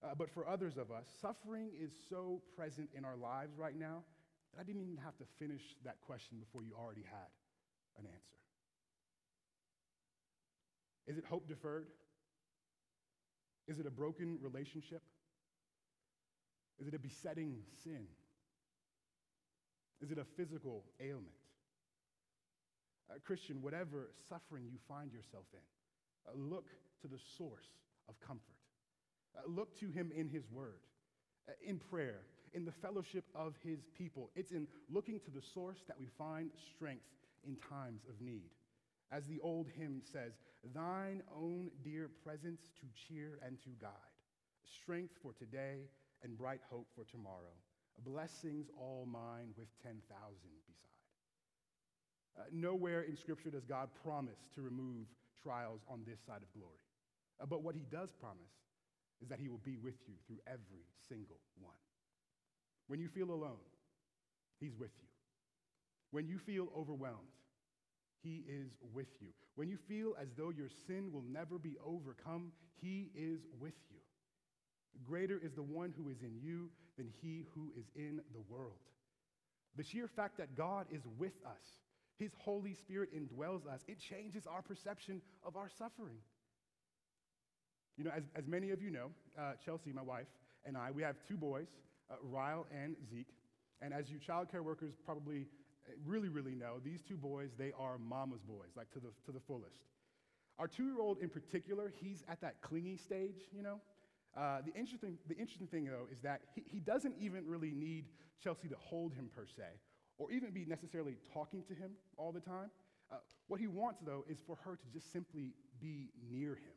Uh, 0.04 0.14
but 0.18 0.30
for 0.30 0.48
others 0.48 0.78
of 0.78 0.92
us, 0.92 1.06
suffering 1.22 1.70
is 1.82 1.92
so 2.10 2.42
present 2.58 2.90
in 2.96 3.06
our 3.06 3.16
lives 3.16 3.58
right 3.58 3.78
now 3.78 4.04
that 4.52 4.60
I 4.60 4.64
didn't 4.64 4.82
even 4.82 4.98
have 4.98 5.18
to 5.18 5.24
finish 5.40 5.62
that 5.86 6.02
question 6.02 6.38
before 6.40 6.64
you 6.64 6.74
already 6.78 7.06
had 7.10 7.30
an 7.98 8.06
answer. 8.06 8.38
Is 11.08 11.18
it 11.18 11.24
hope 11.26 11.48
deferred? 11.48 11.88
Is 13.68 13.80
it 13.80 13.86
a 13.86 13.92
broken 13.92 14.38
relationship? 14.42 15.02
Is 16.80 16.88
it 16.88 16.94
a 16.94 17.00
besetting 17.00 17.60
sin? 17.84 18.08
Is 20.02 20.12
it 20.12 20.18
a 20.18 20.26
physical 20.36 20.84
ailment? 21.00 21.28
Uh, 23.10 23.16
Christian, 23.24 23.62
whatever 23.62 24.12
suffering 24.28 24.66
you 24.70 24.80
find 24.88 25.14
yourself 25.14 25.46
in, 25.54 25.60
uh, 26.28 26.36
look 26.36 26.68
to 27.02 27.08
the 27.08 27.20
source 27.38 27.68
of 28.10 28.20
comfort. 28.20 28.63
Uh, 29.36 29.42
look 29.48 29.78
to 29.80 29.90
him 29.90 30.12
in 30.16 30.30
his 30.30 30.44
word, 30.52 30.80
uh, 31.50 31.54
in 31.66 31.80
prayer, 31.80 32.22
in 32.54 32.66
the 32.66 32.72
fellowship 32.72 33.26
of 33.36 33.56
his 33.64 33.80
people. 33.98 34.30
It's 34.36 34.52
in 34.52 34.68
looking 34.90 35.20
to 35.22 35.32
the 35.32 35.42
source 35.42 35.80
that 35.88 36.00
we 36.00 36.08
find 36.18 36.52
strength 36.76 37.06
in 37.46 37.56
times 37.56 38.02
of 38.10 38.22
need. 38.22 38.52
As 39.12 39.26
the 39.28 39.40
old 39.42 39.68
hymn 39.78 40.02
says, 40.12 40.34
Thine 40.74 41.22
own 41.36 41.70
dear 41.84 42.10
presence 42.24 42.62
to 42.80 42.88
cheer 42.96 43.40
and 43.46 43.60
to 43.64 43.70
guide, 43.82 43.92
strength 44.64 45.14
for 45.22 45.34
today 45.34 45.90
and 46.24 46.38
bright 46.38 46.62
hope 46.70 46.88
for 46.96 47.04
tomorrow, 47.04 47.54
blessings 48.06 48.68
all 48.80 49.06
mine 49.12 49.54
with 49.58 49.68
10,000 49.84 50.00
beside. 50.66 50.84
Uh, 52.40 52.50
nowhere 52.52 53.02
in 53.02 53.16
Scripture 53.16 53.52
does 53.52 53.66
God 53.66 53.90
promise 54.04 54.50
to 54.56 54.62
remove 54.62 55.06
trials 55.44 55.82
on 55.88 56.02
this 56.08 56.20
side 56.26 56.42
of 56.42 56.52
glory. 56.54 56.82
Uh, 57.42 57.46
but 57.46 57.62
what 57.62 57.76
he 57.76 57.86
does 57.92 58.10
promise 58.20 58.54
is 59.24 59.30
that 59.30 59.40
he 59.40 59.48
will 59.48 59.62
be 59.64 59.78
with 59.78 59.96
you 60.06 60.16
through 60.28 60.40
every 60.46 60.84
single 61.08 61.40
one. 61.60 61.80
When 62.88 63.00
you 63.00 63.08
feel 63.08 63.32
alone, 63.32 63.64
he's 64.60 64.76
with 64.78 64.92
you. 65.02 65.08
When 66.12 66.28
you 66.28 66.38
feel 66.38 66.68
overwhelmed, 66.78 67.32
he 68.22 68.44
is 68.48 68.68
with 68.94 69.08
you. 69.22 69.30
When 69.56 69.70
you 69.70 69.78
feel 69.88 70.14
as 70.22 70.28
though 70.38 70.50
your 70.50 70.70
sin 70.88 71.12
will 71.12 71.24
never 71.32 71.58
be 71.58 71.76
overcome, 71.86 72.52
he 72.82 73.10
is 73.16 73.40
with 73.60 73.74
you. 73.90 74.00
Greater 75.04 75.40
is 75.42 75.54
the 75.54 75.64
one 75.64 75.94
who 75.98 76.10
is 76.10 76.22
in 76.22 76.38
you 76.42 76.70
than 76.98 77.08
he 77.22 77.46
who 77.56 77.72
is 77.78 77.86
in 77.96 78.20
the 78.34 78.42
world. 78.50 78.78
The 79.76 79.84
sheer 79.84 80.08
fact 80.08 80.38
that 80.38 80.56
God 80.56 80.86
is 80.92 81.02
with 81.18 81.34
us, 81.46 81.66
his 82.18 82.32
Holy 82.38 82.76
Spirit 82.76 83.10
indwells 83.16 83.66
us, 83.66 83.82
it 83.88 83.98
changes 84.00 84.46
our 84.46 84.62
perception 84.62 85.22
of 85.44 85.56
our 85.56 85.70
suffering. 85.80 86.18
You 87.98 88.06
know, 88.06 88.12
as, 88.16 88.24
as 88.36 88.48
many 88.48 88.72
of 88.72 88.82
you 88.82 88.90
know, 88.90 89.12
uh, 89.38 89.54
Chelsea, 89.64 89.92
my 89.92 90.02
wife, 90.02 90.28
and 90.66 90.78
I, 90.78 90.92
we 90.92 91.04
have 91.04 91.16
two 91.28 91.38
boys, 91.38 91.68
uh, 92.10 92.16
Ryle 92.22 92.66
and 92.72 92.96
Zeke. 93.10 93.34
And 93.82 93.94
as 93.94 94.10
you 94.10 94.18
childcare 94.18 94.64
workers 94.64 94.94
probably 95.06 95.48
uh, 95.88 95.92
really, 96.06 96.30
really 96.30 96.56
know, 96.56 96.76
these 96.84 97.02
two 97.02 97.18
boys, 97.18 97.52
they 97.58 97.72
are 97.78 97.98
mama's 97.98 98.42
boys, 98.42 98.70
like 98.76 98.92
to 98.92 99.00
the, 99.00 99.10
to 99.26 99.32
the 99.32 99.40
fullest. 99.40 99.84
Our 100.58 100.68
two 100.68 100.86
year 100.86 101.02
old 101.02 101.20
in 101.20 101.30
particular, 101.30 101.92
he's 102.02 102.24
at 102.30 102.42
that 102.42 102.62
clingy 102.62 102.98
stage, 102.98 103.42
you 103.56 103.62
know? 103.62 103.80
Uh, 104.36 104.62
the, 104.66 104.74
interesting, 104.74 105.18
the 105.28 105.36
interesting 105.36 105.68
thing, 105.68 105.86
though, 105.86 106.08
is 106.12 106.20
that 106.22 106.42
he, 106.56 106.64
he 106.66 106.80
doesn't 106.80 107.16
even 107.20 107.46
really 107.48 107.72
need 107.72 108.06
Chelsea 108.44 108.68
to 108.68 108.76
hold 108.78 109.14
him 109.14 109.30
per 109.36 109.46
se, 109.46 109.64
or 110.18 110.32
even 110.32 110.52
be 110.52 110.66
necessarily 110.66 111.18
talking 111.34 111.64
to 111.68 111.76
him 111.76 111.92
all 112.18 112.32
the 112.32 112.40
time. 112.40 112.72
Uh, 113.12 113.18
what 113.48 113.60
he 113.60 113.68
wants, 113.68 114.00
though, 114.04 114.26
is 114.28 114.40
for 114.46 114.58
her 114.64 114.76
to 114.76 114.88
just 114.92 115.12
simply 115.12 115.54
be 115.80 116.10
near 116.32 116.56
him. 116.56 116.74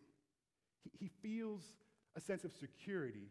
He, 0.98 1.10
feels 1.22 1.62
a 2.16 2.20
sense 2.20 2.44
of 2.44 2.52
security 2.52 3.28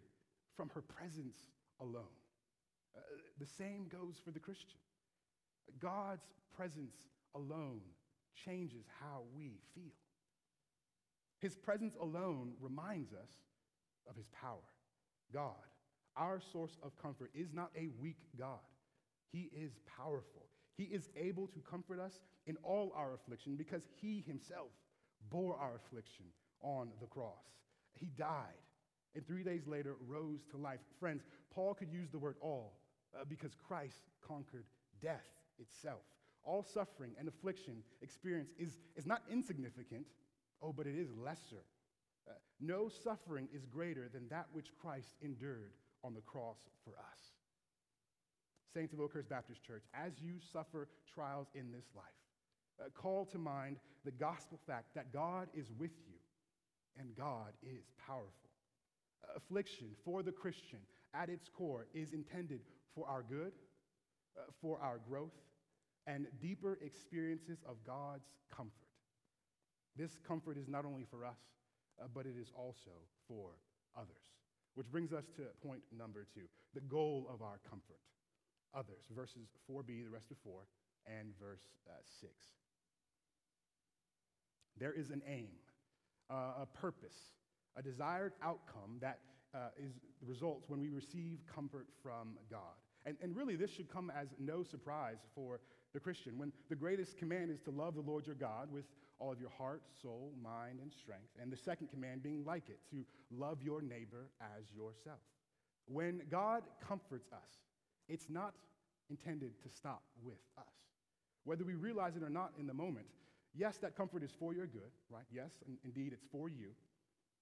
from 0.56 0.70
her 0.70 0.82
presence 0.82 1.38
alone. 1.82 2.04
Uh, 2.96 3.00
the 3.40 3.46
same 3.46 3.88
goes 3.90 4.16
for 4.24 4.32
the 4.32 4.40
Christian. 4.40 4.80
God's 5.80 6.26
presence 6.56 6.96
alone 7.36 7.82
changes 8.46 8.86
how 9.00 9.24
we 9.36 9.60
feel. 9.74 9.94
His 11.40 11.56
presence 11.56 11.96
alone 12.02 12.54
reminds 12.62 13.14
us 13.14 13.32
of 14.10 14.16
his 14.16 14.28
power. 14.30 14.58
God, 15.34 15.54
our 16.16 16.40
source 16.40 16.78
of 16.84 16.98
comfort, 17.02 17.32
is 17.34 17.54
not 17.54 17.72
a 17.78 17.90
weak 18.02 18.18
God. 18.38 18.60
He 19.32 19.50
is 19.56 19.74
powerful. 19.98 20.48
He 20.78 20.84
is 20.84 21.10
able 21.18 21.48
to 21.48 21.60
comfort 21.60 22.00
us 22.00 22.22
in 22.48 22.58
all 22.64 22.94
our 22.96 23.14
affliction 23.14 23.56
because 23.56 23.84
he 24.02 24.24
himself 24.26 24.70
bore 25.30 25.58
our 25.58 25.76
affliction 25.76 26.26
on 26.66 26.90
the 27.00 27.08
cross. 27.08 27.46
He 27.94 28.08
died 28.18 28.66
and 29.16 29.26
three 29.26 29.44
days 29.44 29.66
later 29.66 29.96
rose 30.06 30.42
to 30.52 30.58
life. 30.58 30.80
Friends, 31.00 31.24
Paul 31.54 31.74
could 31.74 31.92
use 31.92 32.10
the 32.10 32.20
word 32.20 32.36
all 32.42 32.74
uh, 33.16 33.24
because 33.28 33.52
Christ 33.68 34.04
conquered 34.26 34.66
death 35.02 35.26
itself. 35.58 36.02
All 36.44 36.64
suffering 36.64 37.12
and 37.18 37.28
affliction 37.28 37.78
experience 38.02 38.52
is, 38.60 38.78
is 38.96 39.06
not 39.06 39.22
insignificant, 39.32 40.06
oh, 40.62 40.74
but 40.74 40.86
it 40.86 40.96
is 40.96 41.10
lesser. 41.16 41.64
Uh, 42.28 42.34
no 42.60 42.90
suffering 42.90 43.48
is 43.54 43.66
greater 43.66 44.10
than 44.14 44.28
that 44.30 44.48
which 44.52 44.68
Christ 44.80 45.16
endured 45.24 45.72
on 46.04 46.14
the 46.14 46.22
cross 46.22 46.58
for 46.84 46.92
us. 46.92 47.20
Saints 48.74 48.94
of 48.94 49.00
Oakhurst 49.00 49.30
Baptist 49.30 49.64
Church, 49.64 49.84
as 49.94 50.12
you 50.22 50.34
suffer 50.52 50.90
trials 51.12 51.48
in 51.56 51.72
this 51.72 51.86
life, 51.96 52.06
uh, 52.80 52.90
call 52.94 53.26
to 53.28 53.38
mind 53.38 53.78
the 54.04 54.12
gospel 54.12 54.60
fact 54.68 54.94
that 54.96 55.14
God 55.14 55.48
is 55.56 55.72
with 55.80 55.94
you 56.06 56.16
and 57.00 57.16
God 57.16 57.54
is 57.64 57.92
powerful. 58.06 58.32
Affliction 59.36 59.88
for 60.04 60.24
the 60.24 60.32
Christian 60.32 60.80
at 61.14 61.30
its 61.30 61.50
core 61.50 61.88
is 61.94 62.14
intended 62.14 62.62
for 62.94 63.08
our 63.08 63.24
good, 63.24 63.52
uh, 64.38 64.42
for 64.62 64.80
our 64.80 65.00
growth, 65.10 65.34
and 66.08 66.28
deeper 66.40 66.78
experiences 66.82 67.60
of 67.68 67.76
God's 67.86 68.30
comfort. 68.56 68.72
This 69.96 70.18
comfort 70.28 70.58
is 70.58 70.68
not 70.68 70.86
only 70.86 71.06
for 71.10 71.26
us, 71.26 71.40
uh, 72.02 72.06
but 72.14 72.26
it 72.26 72.36
is 72.40 72.52
also 72.56 72.92
for 73.28 73.52
others. 73.98 74.16
Which 74.76 74.92
brings 74.92 75.14
us 75.14 75.26
to 75.38 75.44
point 75.66 75.82
number 75.98 76.28
two 76.34 76.48
the 76.74 76.82
goal 76.82 77.28
of 77.34 77.42
our 77.42 77.60
comfort. 77.70 78.00
Others, 78.76 79.08
verses 79.16 79.48
4b, 79.72 80.04
the 80.04 80.10
rest 80.10 80.32
of 80.32 80.38
4, 80.44 80.68
and 81.08 81.30
verse 81.40 81.64
uh, 81.88 81.94
6. 82.20 82.32
There 84.78 84.92
is 84.92 85.12
an 85.12 85.22
aim, 85.26 85.48
uh, 86.30 86.64
a 86.64 86.66
purpose, 86.74 87.34
a 87.76 87.82
desired 87.82 88.34
outcome 88.44 88.98
that 89.02 89.20
uh, 89.54 89.70
is 89.78 89.94
results 90.26 90.70
when 90.70 90.82
we 90.82 90.90
receive 90.90 91.40
comfort 91.54 91.88
from 92.02 92.38
God. 92.50 92.76
And, 93.06 93.16
and 93.22 93.36
really, 93.36 93.56
this 93.56 93.72
should 93.72 93.90
come 93.90 94.12
as 94.20 94.30
no 94.40 94.64
surprise 94.64 95.18
for 95.34 95.60
the 95.94 96.00
Christian 96.00 96.38
when 96.38 96.52
the 96.70 96.76
greatest 96.76 97.18
command 97.18 97.52
is 97.52 97.62
to 97.62 97.72
love 97.72 97.96
the 97.96 98.02
Lord 98.02 98.26
your 98.26 98.36
God 98.36 98.72
with 98.72 98.86
all 99.20 99.32
of 99.32 99.40
your 99.40 99.52
heart, 99.58 99.84
soul, 100.02 100.34
mind, 100.44 100.80
and 100.82 100.92
strength. 100.92 101.30
And 101.42 101.52
the 101.52 101.58
second 101.58 101.90
command 101.90 102.24
being 102.24 102.44
like 102.44 102.70
it, 102.70 102.80
to 102.90 103.06
love 103.32 103.60
your 103.62 103.82
neighbor 103.82 104.30
as 104.42 104.66
yourself. 104.76 105.20
When 105.88 106.22
God 106.30 106.64
comforts 106.86 107.32
us, 107.32 107.52
it's 108.10 108.30
not 108.30 108.54
intended 109.10 109.62
to 109.62 109.70
stop 109.70 110.02
with 110.24 110.40
us. 110.58 110.66
Whether 111.44 111.64
we 111.64 111.76
realize 111.76 112.16
it 112.16 112.24
or 112.24 112.30
not 112.30 112.52
in 112.60 112.68
the 112.68 112.74
moment, 112.74 113.06
yes, 113.56 113.78
that 113.78 113.96
comfort 113.96 114.24
is 114.24 114.32
for 114.38 114.54
your 114.54 114.68
good, 114.68 114.92
right? 115.10 115.26
Yes, 115.32 115.52
indeed, 115.84 116.12
it's 116.14 116.26
for 116.32 116.50
you, 116.50 116.72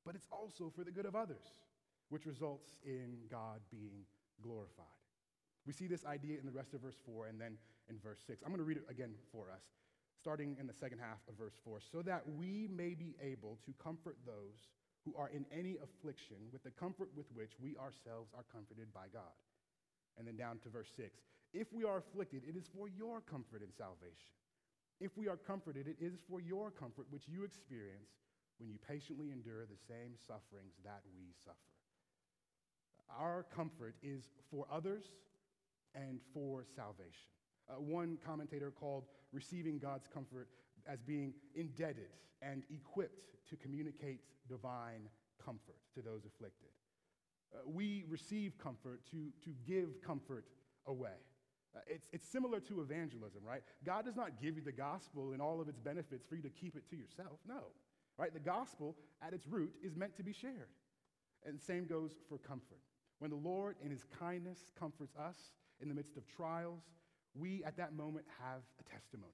but 0.05 0.15
it's 0.15 0.27
also 0.31 0.71
for 0.75 0.83
the 0.83 0.91
good 0.91 1.05
of 1.05 1.15
others, 1.15 1.43
which 2.09 2.25
results 2.25 2.75
in 2.85 3.17
God 3.29 3.59
being 3.71 4.05
glorified. 4.41 4.85
We 5.65 5.73
see 5.73 5.87
this 5.87 6.05
idea 6.05 6.39
in 6.39 6.45
the 6.45 6.51
rest 6.51 6.73
of 6.73 6.81
verse 6.81 6.97
4 7.05 7.27
and 7.27 7.39
then 7.39 7.57
in 7.89 7.97
verse 7.99 8.19
6. 8.27 8.43
I'm 8.43 8.49
going 8.49 8.59
to 8.59 8.65
read 8.67 8.77
it 8.77 8.85
again 8.89 9.13
for 9.31 9.49
us, 9.51 9.63
starting 10.19 10.57
in 10.59 10.67
the 10.67 10.73
second 10.73 10.99
half 10.99 11.19
of 11.29 11.35
verse 11.37 11.55
4. 11.63 11.79
So 11.79 12.01
that 12.01 12.23
we 12.37 12.67
may 12.69 12.93
be 12.93 13.15
able 13.21 13.57
to 13.65 13.73
comfort 13.81 14.17
those 14.25 14.67
who 15.05 15.15
are 15.17 15.29
in 15.29 15.45
any 15.51 15.77
affliction 15.83 16.37
with 16.51 16.63
the 16.63 16.71
comfort 16.71 17.09
with 17.15 17.27
which 17.33 17.51
we 17.61 17.75
ourselves 17.77 18.31
are 18.35 18.45
comforted 18.51 18.93
by 18.93 19.07
God. 19.11 19.35
And 20.17 20.27
then 20.27 20.37
down 20.37 20.59
to 20.63 20.69
verse 20.69 20.91
6. 20.95 21.09
If 21.53 21.71
we 21.73 21.83
are 21.83 21.97
afflicted, 21.97 22.43
it 22.47 22.55
is 22.55 22.69
for 22.75 22.87
your 22.87 23.21
comfort 23.21 23.61
and 23.61 23.73
salvation. 23.73 24.31
If 24.99 25.17
we 25.17 25.27
are 25.27 25.37
comforted, 25.37 25.87
it 25.87 25.97
is 25.99 26.13
for 26.29 26.39
your 26.39 26.71
comfort 26.71 27.07
which 27.09 27.27
you 27.27 27.43
experience 27.43 28.09
when 28.59 28.69
you 28.69 28.77
patiently 28.87 29.31
endure 29.31 29.65
the 29.65 29.77
same 29.87 30.13
sufferings 30.15 30.73
that 30.83 31.01
we 31.15 31.33
suffer. 31.43 31.57
Our 33.19 33.45
comfort 33.55 33.95
is 34.01 34.29
for 34.49 34.65
others 34.71 35.03
and 35.95 36.19
for 36.33 36.63
salvation. 36.75 37.29
Uh, 37.69 37.81
one 37.81 38.17
commentator 38.25 38.71
called 38.71 39.05
receiving 39.31 39.79
God's 39.79 40.07
comfort 40.07 40.47
as 40.87 41.01
being 41.01 41.33
indebted 41.55 42.09
and 42.41 42.63
equipped 42.69 43.29
to 43.49 43.55
communicate 43.55 44.21
divine 44.49 45.09
comfort 45.43 45.77
to 45.95 46.01
those 46.01 46.25
afflicted. 46.25 46.69
Uh, 47.53 47.59
we 47.65 48.03
receive 48.09 48.57
comfort 48.57 49.01
to, 49.11 49.29
to 49.43 49.51
give 49.65 50.01
comfort 50.05 50.45
away. 50.87 51.19
Uh, 51.75 51.79
it's, 51.87 52.07
it's 52.13 52.27
similar 52.27 52.59
to 52.59 52.81
evangelism, 52.81 53.41
right? 53.45 53.63
God 53.85 54.05
does 54.05 54.15
not 54.15 54.41
give 54.41 54.55
you 54.55 54.61
the 54.61 54.71
gospel 54.71 55.31
and 55.33 55.41
all 55.41 55.59
of 55.59 55.67
its 55.67 55.79
benefits 55.79 56.25
for 56.25 56.35
you 56.35 56.43
to 56.43 56.49
keep 56.49 56.75
it 56.75 56.87
to 56.89 56.95
yourself. 56.95 57.39
No, 57.47 57.63
right? 58.17 58.33
The 58.33 58.39
gospel, 58.39 58.95
at 59.25 59.33
its 59.33 59.47
root, 59.47 59.71
is 59.83 59.95
meant 59.95 60.15
to 60.17 60.23
be 60.23 60.33
shared. 60.33 60.69
And 61.45 61.59
same 61.59 61.85
goes 61.85 62.11
for 62.29 62.37
comfort. 62.37 62.79
When 63.19 63.31
the 63.31 63.37
Lord, 63.37 63.75
in 63.83 63.89
his 63.89 64.05
kindness, 64.19 64.59
comforts 64.79 65.15
us, 65.15 65.37
in 65.81 65.89
the 65.89 65.95
midst 65.95 66.17
of 66.17 66.27
trials, 66.27 66.81
we 67.35 67.63
at 67.63 67.77
that 67.77 67.93
moment 67.95 68.25
have 68.39 68.61
a 68.79 68.83
testimony. 68.83 69.31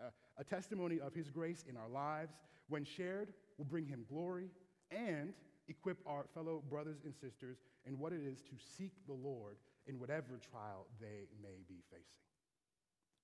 Uh, 0.00 0.10
a 0.38 0.44
testimony 0.44 1.00
of 1.00 1.14
his 1.14 1.30
grace 1.30 1.64
in 1.68 1.76
our 1.76 1.88
lives, 1.88 2.32
when 2.68 2.84
shared, 2.84 3.32
will 3.58 3.64
bring 3.64 3.86
him 3.86 4.04
glory 4.08 4.50
and 4.90 5.32
equip 5.68 5.98
our 6.06 6.26
fellow 6.34 6.62
brothers 6.68 6.98
and 7.04 7.14
sisters 7.14 7.58
in 7.86 7.98
what 7.98 8.12
it 8.12 8.20
is 8.20 8.42
to 8.42 8.54
seek 8.76 8.92
the 9.06 9.12
Lord 9.12 9.56
in 9.86 9.98
whatever 9.98 10.38
trial 10.50 10.86
they 11.00 11.28
may 11.42 11.62
be 11.68 11.82
facing. 11.90 12.24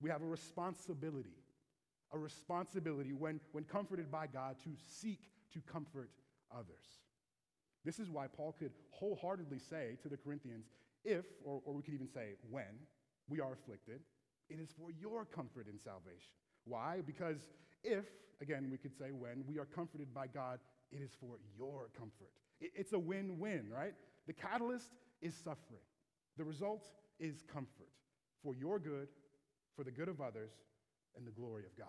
We 0.00 0.10
have 0.10 0.22
a 0.22 0.26
responsibility, 0.26 1.36
a 2.12 2.18
responsibility 2.18 3.12
when, 3.12 3.40
when 3.52 3.64
comforted 3.64 4.10
by 4.10 4.26
God 4.26 4.56
to 4.64 4.70
seek 5.00 5.20
to 5.52 5.60
comfort 5.60 6.10
others. 6.50 7.00
This 7.84 7.98
is 7.98 8.10
why 8.10 8.26
Paul 8.26 8.54
could 8.58 8.72
wholeheartedly 8.90 9.58
say 9.58 9.96
to 10.02 10.08
the 10.08 10.16
Corinthians, 10.16 10.66
if, 11.04 11.24
or, 11.44 11.60
or 11.64 11.74
we 11.74 11.82
could 11.82 11.94
even 11.94 12.08
say 12.08 12.34
when, 12.48 12.78
we 13.28 13.40
are 13.40 13.52
afflicted, 13.52 14.00
it 14.48 14.60
is 14.60 14.70
for 14.78 14.90
your 14.90 15.24
comfort 15.24 15.66
and 15.66 15.80
salvation. 15.80 16.34
Why? 16.64 17.00
Because 17.04 17.48
if, 17.82 18.04
again, 18.40 18.68
we 18.70 18.78
could 18.78 18.96
say 18.96 19.10
when, 19.10 19.44
we 19.48 19.58
are 19.58 19.64
comforted 19.64 20.12
by 20.14 20.26
God, 20.26 20.60
it 20.90 21.00
is 21.00 21.10
for 21.18 21.38
your 21.56 21.88
comfort. 21.96 22.30
It, 22.60 22.72
it's 22.74 22.92
a 22.92 22.98
win 22.98 23.38
win, 23.38 23.68
right? 23.72 23.94
The 24.26 24.32
catalyst 24.32 24.90
is 25.20 25.34
suffering, 25.34 25.82
the 26.36 26.44
result 26.44 26.84
is 27.18 27.42
comfort 27.52 27.90
for 28.42 28.54
your 28.54 28.78
good, 28.78 29.08
for 29.76 29.84
the 29.84 29.90
good 29.90 30.08
of 30.08 30.20
others, 30.20 30.52
and 31.16 31.26
the 31.26 31.30
glory 31.30 31.64
of 31.64 31.76
God. 31.76 31.88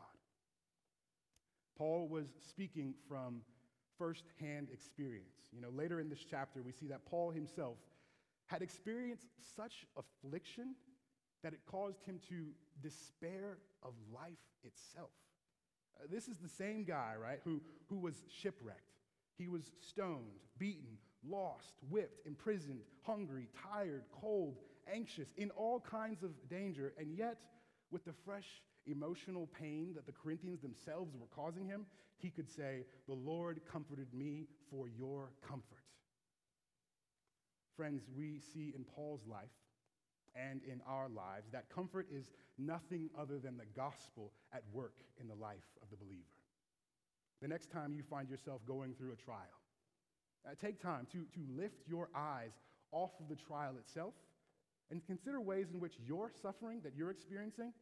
Paul 1.77 2.08
was 2.08 2.27
speaking 2.47 2.93
from 3.08 3.41
firsthand 3.97 4.67
experience. 4.71 5.49
You 5.51 5.62
know, 5.62 5.69
later 5.69 5.99
in 5.99 6.10
this 6.10 6.25
chapter, 6.29 6.62
we 6.62 6.71
see 6.71 6.88
that 6.88 7.06
Paul 7.06 7.32
himself 7.32 7.77
had 8.47 8.62
experienced 8.62 9.27
such 9.56 9.86
affliction 9.97 10.75
that 11.43 11.53
it 11.53 11.60
caused 11.65 12.03
him 12.03 12.19
to 12.29 12.47
despair 12.82 13.58
of 13.82 13.93
life 14.13 14.38
itself. 14.63 15.10
Uh, 15.99 16.08
this 16.10 16.27
is 16.27 16.38
the 16.38 16.49
same 16.49 16.84
guy, 16.84 17.13
right, 17.21 17.39
who, 17.43 17.62
who 17.89 17.97
was 17.97 18.23
shipwrecked. 18.29 18.79
He 19.38 19.47
was 19.47 19.71
stoned, 19.79 20.39
beaten, 20.58 20.97
lost, 21.27 21.73
whipped, 21.89 22.25
imprisoned, 22.25 22.81
hungry, 23.01 23.47
tired, 23.71 24.03
cold, 24.12 24.57
anxious, 24.91 25.29
in 25.38 25.49
all 25.51 25.79
kinds 25.79 26.23
of 26.23 26.31
danger, 26.49 26.93
and 26.97 27.17
yet, 27.17 27.38
with 27.91 28.05
the 28.05 28.13
fresh 28.25 28.62
emotional 28.86 29.47
pain 29.59 29.93
that 29.95 30.05
the 30.05 30.12
Corinthians 30.12 30.62
themselves 30.62 31.15
were 31.15 31.27
causing 31.27 31.65
him, 31.65 31.86
he 32.17 32.29
could 32.29 32.49
say, 32.49 32.86
The 33.07 33.13
Lord 33.13 33.62
comforted 33.71 34.13
me 34.13 34.47
for 34.69 34.88
your 34.88 35.31
comfort. 35.47 35.83
Friends, 37.75 38.03
we 38.15 38.39
see 38.53 38.73
in 38.75 38.83
Paul's 38.83 39.25
life 39.27 39.49
and 40.36 40.62
in 40.63 40.81
our 40.88 41.09
lives 41.09 41.49
that 41.51 41.69
comfort 41.69 42.07
is 42.12 42.31
nothing 42.57 43.09
other 43.17 43.39
than 43.39 43.57
the 43.57 43.65
gospel 43.75 44.31
at 44.53 44.63
work 44.71 44.95
in 45.19 45.27
the 45.27 45.36
life 45.36 45.67
of 45.81 45.89
the 45.89 45.97
believer. 45.97 46.23
The 47.41 47.47
next 47.47 47.71
time 47.71 47.93
you 47.93 48.03
find 48.03 48.29
yourself 48.29 48.62
going 48.65 48.93
through 48.93 49.12
a 49.12 49.15
trial, 49.15 49.62
uh, 50.45 50.51
take 50.62 50.82
time 50.82 51.08
to, 51.12 51.19
to 51.34 51.41
lift 51.58 51.88
your 51.88 52.10
eyes 52.15 52.51
off 52.91 53.12
of 53.19 53.29
the 53.29 53.36
trial 53.36 53.73
itself 53.77 54.13
and 54.91 55.06
consider 55.06 55.41
ways 55.41 55.67
in 55.73 55.79
which 55.79 55.93
your 56.06 56.32
suffering 56.41 56.82
that 56.84 56.93
you're 56.95 57.12
experiencing 57.12 57.73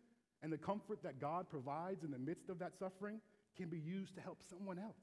and 0.43 0.51
the 0.51 0.57
comfort 0.57 1.03
that 1.03 1.19
God 1.19 1.49
provides 1.49 2.03
in 2.03 2.11
the 2.11 2.17
midst 2.17 2.49
of 2.49 2.59
that 2.59 2.77
suffering 2.77 3.19
can 3.57 3.69
be 3.69 3.77
used 3.77 4.15
to 4.15 4.21
help 4.21 4.39
someone 4.49 4.79
else. 4.79 5.01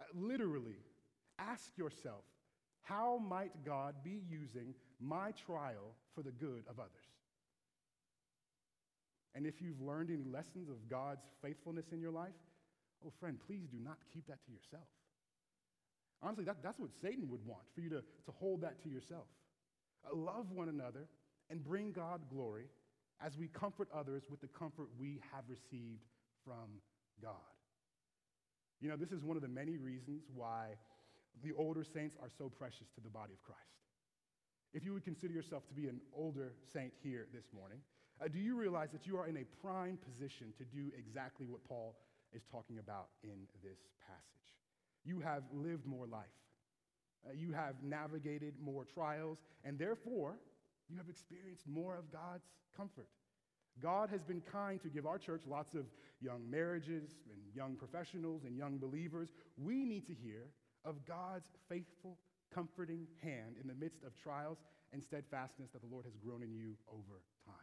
Uh, 0.00 0.04
literally, 0.14 0.76
ask 1.38 1.76
yourself 1.76 2.24
How 2.82 3.18
might 3.18 3.64
God 3.64 3.94
be 4.04 4.20
using 4.28 4.74
my 5.00 5.32
trial 5.32 5.94
for 6.14 6.22
the 6.22 6.30
good 6.30 6.64
of 6.68 6.78
others? 6.78 6.90
And 9.34 9.46
if 9.46 9.60
you've 9.60 9.80
learned 9.80 10.10
any 10.10 10.24
lessons 10.24 10.68
of 10.68 10.88
God's 10.88 11.24
faithfulness 11.42 11.86
in 11.92 12.00
your 12.00 12.12
life, 12.12 12.34
oh, 13.04 13.12
friend, 13.18 13.38
please 13.46 13.66
do 13.66 13.78
not 13.82 13.98
keep 14.12 14.26
that 14.28 14.44
to 14.46 14.52
yourself. 14.52 14.86
Honestly, 16.22 16.44
that, 16.44 16.62
that's 16.62 16.78
what 16.78 16.90
Satan 17.02 17.28
would 17.28 17.44
want, 17.46 17.62
for 17.74 17.80
you 17.80 17.90
to, 17.90 18.00
to 18.00 18.32
hold 18.38 18.62
that 18.62 18.82
to 18.82 18.88
yourself. 18.88 19.26
Uh, 20.06 20.16
love 20.16 20.50
one 20.52 20.68
another 20.68 21.06
and 21.50 21.62
bring 21.62 21.92
God 21.92 22.22
glory 22.30 22.64
as 23.24 23.36
we 23.36 23.48
comfort 23.48 23.88
others 23.94 24.24
with 24.30 24.40
the 24.40 24.48
comfort 24.48 24.88
we 24.98 25.20
have 25.32 25.44
received 25.48 26.02
from 26.44 26.80
God. 27.22 27.34
You 28.80 28.88
know, 28.88 28.96
this 28.96 29.12
is 29.12 29.22
one 29.22 29.36
of 29.36 29.42
the 29.42 29.48
many 29.48 29.76
reasons 29.76 30.22
why 30.34 30.76
the 31.42 31.52
older 31.56 31.84
saints 31.84 32.16
are 32.22 32.28
so 32.38 32.48
precious 32.48 32.88
to 32.94 33.00
the 33.02 33.08
body 33.08 33.32
of 33.32 33.42
Christ. 33.42 33.60
If 34.72 34.84
you 34.84 34.92
would 34.92 35.04
consider 35.04 35.32
yourself 35.32 35.66
to 35.68 35.74
be 35.74 35.88
an 35.88 36.00
older 36.16 36.52
saint 36.72 36.92
here 37.02 37.26
this 37.32 37.44
morning, 37.54 37.78
uh, 38.20 38.28
do 38.28 38.38
you 38.38 38.56
realize 38.56 38.90
that 38.92 39.06
you 39.06 39.16
are 39.16 39.26
in 39.26 39.36
a 39.36 39.44
prime 39.62 39.98
position 40.04 40.52
to 40.58 40.64
do 40.64 40.90
exactly 40.98 41.46
what 41.46 41.64
Paul 41.64 41.96
is 42.32 42.42
talking 42.50 42.78
about 42.78 43.08
in 43.22 43.46
this 43.62 43.78
passage? 44.06 44.50
You 45.04 45.20
have 45.20 45.42
lived 45.52 45.86
more 45.86 46.06
life. 46.06 46.24
Uh, 47.26 47.32
you 47.34 47.52
have 47.52 47.74
navigated 47.82 48.54
more 48.62 48.84
trials, 48.84 49.38
and 49.64 49.78
therefore, 49.78 50.38
you 50.88 50.96
have 50.98 51.08
experienced 51.08 51.66
more 51.66 51.96
of 51.96 52.12
God's 52.12 52.44
comfort. 52.76 53.08
God 53.82 54.08
has 54.10 54.22
been 54.22 54.40
kind 54.40 54.80
to 54.82 54.88
give 54.88 55.06
our 55.06 55.18
church 55.18 55.42
lots 55.48 55.74
of 55.74 55.86
young 56.20 56.48
marriages 56.48 57.16
and 57.30 57.40
young 57.54 57.76
professionals 57.76 58.44
and 58.44 58.56
young 58.56 58.78
believers. 58.78 59.30
We 59.56 59.84
need 59.84 60.06
to 60.06 60.14
hear 60.14 60.46
of 60.84 61.04
God's 61.06 61.48
faithful, 61.68 62.18
comforting 62.54 63.06
hand 63.22 63.56
in 63.60 63.66
the 63.66 63.74
midst 63.74 64.04
of 64.04 64.14
trials 64.22 64.58
and 64.92 65.02
steadfastness 65.02 65.70
that 65.72 65.80
the 65.80 65.88
Lord 65.90 66.04
has 66.04 66.14
grown 66.24 66.42
in 66.42 66.54
you 66.54 66.76
over 66.88 67.22
time. 67.44 67.54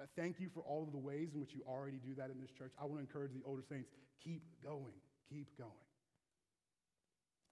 Uh, 0.00 0.06
thank 0.16 0.40
you 0.40 0.48
for 0.52 0.60
all 0.60 0.82
of 0.82 0.92
the 0.92 0.98
ways 0.98 1.34
in 1.34 1.40
which 1.40 1.54
you 1.54 1.60
already 1.68 1.98
do 2.04 2.14
that 2.16 2.30
in 2.30 2.40
this 2.40 2.50
church. 2.50 2.72
I 2.80 2.84
want 2.84 2.96
to 2.96 3.00
encourage 3.00 3.32
the 3.32 3.42
older 3.46 3.62
saints 3.68 3.90
keep 4.24 4.42
going, 4.64 4.96
keep 5.28 5.46
going. 5.58 5.91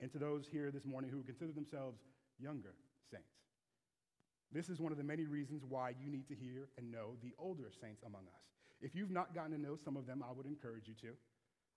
And 0.01 0.11
to 0.13 0.19
those 0.19 0.47
here 0.51 0.71
this 0.71 0.87
morning 0.87 1.11
who 1.11 1.23
consider 1.23 1.53
themselves 1.53 2.01
younger 2.39 2.75
saints, 3.11 3.27
this 4.53 4.69
is 4.69 4.81
one 4.81 4.93
of 4.93 4.99
the 4.99 5.05
many 5.05 5.27
reasons 5.27 5.63
why 5.69 5.93
you 6.03 6.11
need 6.11 6.27
to 6.29 6.35
hear 6.35 6.69
and 6.79 6.91
know 6.91 7.17
the 7.23 7.33
older 7.39 7.71
saints 7.81 8.03
among 8.05 8.23
us. 8.35 8.43
If 8.81 8.95
you've 8.95 9.11
not 9.11 9.35
gotten 9.35 9.53
to 9.53 9.61
know 9.61 9.77
some 9.77 9.97
of 9.97 10.07
them, 10.07 10.25
I 10.27 10.33
would 10.33 10.47
encourage 10.47 10.89
you 10.89 10.95
to. 11.03 11.15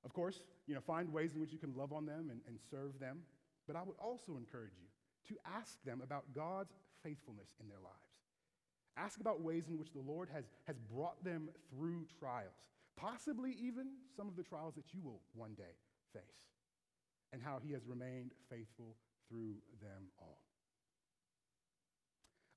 Of 0.06 0.14
course, 0.14 0.42
you 0.68 0.74
know, 0.74 0.82
find 0.82 1.12
ways 1.12 1.34
in 1.36 1.42
which 1.42 1.52
you 1.52 1.60
can 1.60 1.76
love 1.76 1.94
on 1.94 2.06
them 2.06 2.30
and, 2.32 2.42
and 2.48 2.58
serve 2.72 3.00
them. 3.00 3.20
But 3.68 3.76
I 3.76 3.84
would 3.84 3.96
also 4.02 4.38
encourage 4.38 4.74
you 4.80 4.88
to 5.36 5.40
ask 5.58 5.84
them 5.84 6.02
about 6.04 6.26
God's 6.34 6.74
faithfulness 7.04 7.56
in 7.62 7.70
their 7.70 7.80
lives. 7.80 8.14
Ask 8.98 9.20
about 9.20 9.42
ways 9.42 9.68
in 9.70 9.78
which 9.78 9.92
the 9.94 10.02
Lord 10.02 10.30
has, 10.34 10.46
has 10.68 10.78
brought 10.78 11.24
them 11.24 11.50
through 11.70 12.06
trials, 12.20 12.70
possibly 12.96 13.56
even 13.60 13.88
some 14.16 14.28
of 14.28 14.36
the 14.36 14.44
trials 14.44 14.76
that 14.76 14.94
you 14.94 15.02
will 15.02 15.22
one 15.34 15.54
day 15.56 15.76
face, 16.14 16.53
and 17.34 17.42
how 17.42 17.60
he 17.66 17.74
has 17.74 17.82
remained 17.86 18.32
faithful 18.50 18.96
through 19.28 19.56
them 19.82 20.06
all. 20.20 20.40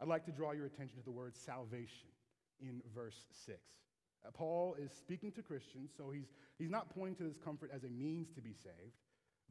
I'd 0.01 0.09
like 0.09 0.27
to 0.27 0.33
draw 0.33 0.53
your 0.53 0.67
attention 0.67 0.99
to 0.99 1.05
the 1.05 1.11
word 1.11 1.35
salvation 1.35 2.09
in 2.61 2.83
verse 2.95 3.17
6. 3.47 3.59
Uh, 4.25 4.31
Paul 4.31 4.77
is 4.79 4.93
speaking 4.93 5.33
to 5.33 5.43
Christians, 5.43 5.91
so 5.97 6.11
he's, 6.11 6.27
he's 6.59 6.71
not 6.71 6.95
pointing 6.95 7.17
to 7.17 7.25
this 7.25 7.39
comfort 7.43 7.71
as 7.75 7.85
a 7.85 7.89
means 7.89 8.29
to 8.35 8.43
be 8.43 8.53
saved, 8.53 9.01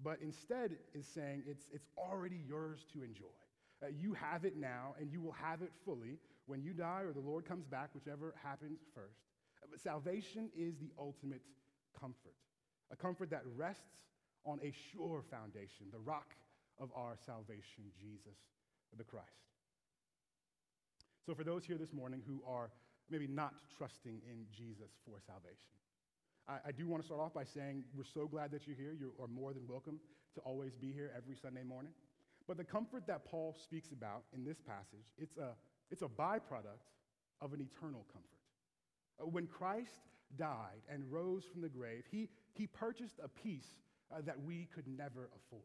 but 0.03 0.19
instead 0.21 0.75
is 0.93 1.07
saying 1.07 1.43
it's, 1.47 1.65
it's 1.73 1.87
already 1.97 2.39
yours 2.47 2.85
to 2.93 3.01
enjoy. 3.01 3.25
Uh, 3.83 3.87
you 3.99 4.13
have 4.13 4.45
it 4.45 4.55
now, 4.55 4.93
and 4.99 5.11
you 5.11 5.19
will 5.19 5.33
have 5.33 5.63
it 5.63 5.71
fully 5.83 6.19
when 6.45 6.61
you 6.61 6.73
die 6.73 7.01
or 7.01 7.11
the 7.11 7.19
Lord 7.19 7.45
comes 7.45 7.65
back, 7.65 7.89
whichever 7.95 8.35
happens 8.43 8.79
first. 8.93 9.19
Uh, 9.63 9.67
but 9.71 9.79
salvation 9.79 10.49
is 10.55 10.77
the 10.77 10.91
ultimate 10.99 11.41
comfort, 11.99 12.35
a 12.91 12.95
comfort 12.95 13.31
that 13.31 13.41
rests 13.55 14.05
on 14.45 14.59
a 14.63 14.71
sure 14.91 15.23
foundation, 15.29 15.87
the 15.91 15.99
rock 15.99 16.35
of 16.79 16.89
our 16.95 17.15
salvation, 17.25 17.91
Jesus 17.99 18.37
the 18.97 19.03
Christ. 19.03 19.27
So, 21.25 21.33
for 21.33 21.43
those 21.43 21.65
here 21.65 21.77
this 21.77 21.93
morning 21.93 22.21
who 22.27 22.41
are 22.47 22.71
maybe 23.09 23.27
not 23.27 23.53
trusting 23.77 24.21
in 24.29 24.45
Jesus 24.55 24.91
for 25.03 25.19
salvation, 25.25 25.73
I, 26.47 26.69
I, 26.69 26.71
do 26.71 26.87
want 26.87 27.03
to 27.03 27.05
start 27.07 27.21
off 27.21 27.33
by 27.33 27.43
saying 27.43 27.83
we're 27.95 28.03
so 28.03 28.27
glad 28.27 28.51
that 28.51 28.67
you're 28.67 28.75
here. 28.75 28.95
You 28.97 29.13
are 29.21 29.27
more 29.27 29.53
than 29.53 29.67
welcome 29.67 29.99
to 30.35 30.41
always 30.41 30.75
be 30.75 30.91
here 30.91 31.11
every 31.17 31.35
Sunday 31.35 31.63
morning. 31.63 31.91
But 32.47 32.57
the 32.57 32.63
comfort 32.63 33.07
that 33.07 33.25
Paul 33.25 33.55
speaks 33.63 33.91
about 33.91 34.23
in 34.33 34.43
this 34.43 34.57
passage, 34.61 35.07
it's 35.17 35.35
a, 35.37 35.49
it's 35.89 36.03
a 36.03 36.07
byproduct 36.07 36.85
of 37.41 37.53
an 37.53 37.61
eternal 37.61 38.05
comfort. 38.13 38.29
Uh, 39.19 39.25
when 39.25 39.47
Christ 39.47 40.07
died 40.37 40.83
and 40.87 41.03
rose 41.11 41.43
from 41.51 41.61
the 41.61 41.69
grave, 41.69 42.03
he, 42.11 42.29
he 42.53 42.67
purchased 42.67 43.19
a 43.23 43.27
peace 43.27 43.67
uh, 44.11 44.21
that 44.25 44.41
we 44.43 44.67
could 44.73 44.87
never 44.87 45.29
afford. 45.35 45.63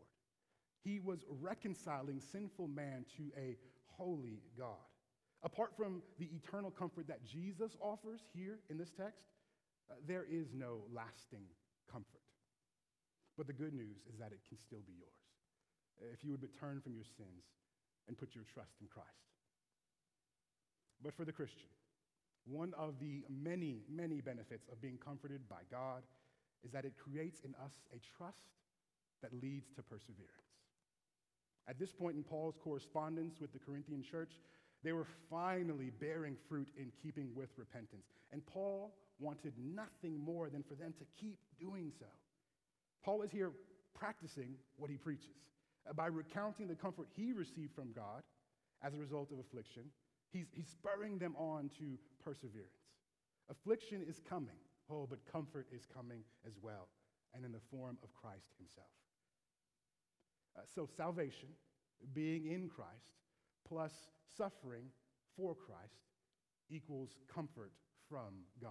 He 0.83 0.99
was 1.01 1.25
reconciling 1.41 2.21
sinful 2.21 2.69
man 2.69 3.05
to 3.17 3.31
a 3.37 3.57
holy 3.87 4.41
God. 4.59 4.77
Apart 5.43 5.73
from 5.77 6.03
the 6.19 6.29
eternal 6.35 6.71
comfort 6.71 7.07
that 7.09 7.25
Jesus 7.25 7.77
offers 7.81 8.21
here 8.35 8.59
in 8.69 8.79
this 8.79 8.91
text, 8.91 9.27
uh, 9.91 9.95
there 10.07 10.25
is 10.31 10.49
no 10.55 10.83
lasting 10.93 11.45
comfort. 11.91 12.21
But 13.37 13.47
the 13.47 13.53
good 13.53 13.73
news 13.73 13.99
is 14.11 14.19
that 14.19 14.33
it 14.33 14.41
can 14.49 14.59
still 14.59 14.83
be 14.87 14.93
yours 14.99 15.11
if 16.13 16.25
you 16.25 16.31
would 16.33 16.41
turn 16.59 16.81
from 16.81 16.95
your 16.95 17.05
sins 17.05 17.45
and 18.09 18.17
put 18.17 18.35
your 18.35 18.45
trust 18.55 18.73
in 18.81 18.87
Christ. 18.89 19.09
But 21.03 21.15
for 21.15 21.25
the 21.25 21.33
Christian, 21.33 21.69
one 22.45 22.73
of 22.79 22.95
the 23.01 23.23
many, 23.29 23.83
many 23.89 24.21
benefits 24.21 24.69
of 24.73 24.81
being 24.81 24.99
comforted 24.99 25.49
by 25.49 25.63
God 25.71 26.03
is 26.65 26.73
that 26.73 26.85
it 26.85 26.95
creates 26.97 27.41
in 27.45 27.55
us 27.65 27.73
a 27.95 28.01
trust 28.17 28.45
that 29.23 29.33
leads 29.43 29.71
to 29.77 29.83
perseverance. 29.83 30.51
At 31.69 31.79
this 31.79 31.93
point 31.93 32.17
in 32.17 32.25
Paul's 32.25 32.57
correspondence 32.63 33.37
with 33.41 33.53
the 33.53 33.59
Corinthian 33.59 34.03
church, 34.03 34.33
they 34.83 34.93
were 34.93 35.07
finally 35.29 35.91
bearing 36.01 36.37
fruit 36.49 36.69
in 36.77 36.91
keeping 37.03 37.29
with 37.35 37.51
repentance. 37.57 38.07
And 38.33 38.45
Paul 38.47 38.95
wanted 39.19 39.53
nothing 39.59 40.19
more 40.19 40.49
than 40.49 40.63
for 40.63 40.75
them 40.75 40.95
to 40.99 41.05
keep 41.21 41.39
doing 41.59 41.93
so. 41.99 42.07
Paul 43.05 43.23
is 43.23 43.31
here 43.31 43.53
practicing 43.95 44.55
what 44.77 44.91
he 44.91 44.97
preaches. 44.97 45.37
Uh, 45.89 45.93
by 45.93 46.07
recounting 46.07 46.69
the 46.69 46.75
comfort 46.75 47.09
he 47.15 47.33
received 47.33 47.75
from 47.75 47.93
God 47.93 48.23
as 48.83 48.95
a 48.95 48.97
result 48.97 49.31
of 49.31 49.39
affliction, 49.39 49.85
he's, 50.33 50.47
he's 50.53 50.69
spurring 50.69 51.19
them 51.19 51.35
on 51.37 51.71
to 51.79 51.99
perseverance. 52.25 52.71
Affliction 53.51 54.03
is 54.09 54.21
coming, 54.29 54.57
oh, 54.91 55.07
but 55.09 55.19
comfort 55.31 55.67
is 55.75 55.87
coming 55.87 56.23
as 56.47 56.55
well, 56.61 56.89
and 57.35 57.45
in 57.45 57.53
the 57.53 57.61
form 57.71 57.99
of 58.03 58.15
Christ 58.15 58.53
himself. 58.59 58.89
Uh, 60.57 60.63
so, 60.75 60.89
salvation, 60.97 61.49
being 62.13 62.47
in 62.47 62.69
Christ, 62.69 63.15
plus 63.67 63.93
suffering 64.37 64.87
for 65.37 65.55
Christ 65.55 66.03
equals 66.71 67.15
comfort 67.33 67.73
from 68.09 68.45
God. 68.61 68.71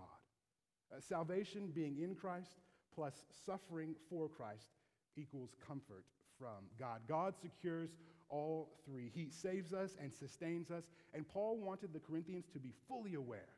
Uh, 0.91 0.99
salvation, 0.99 1.71
being 1.73 1.99
in 1.99 2.15
Christ, 2.15 2.60
plus 2.93 3.23
suffering 3.45 3.95
for 4.10 4.27
Christ 4.27 4.67
equals 5.15 5.51
comfort 5.65 6.05
from 6.38 6.65
God. 6.79 7.01
God 7.08 7.34
secures 7.41 7.89
all 8.29 8.69
three. 8.86 9.12
He 9.13 9.29
saves 9.29 9.73
us 9.73 9.97
and 10.01 10.13
sustains 10.13 10.71
us. 10.71 10.89
And 11.13 11.27
Paul 11.27 11.58
wanted 11.58 11.93
the 11.93 11.99
Corinthians 11.99 12.45
to 12.53 12.60
be 12.60 12.73
fully 12.88 13.15
aware 13.15 13.49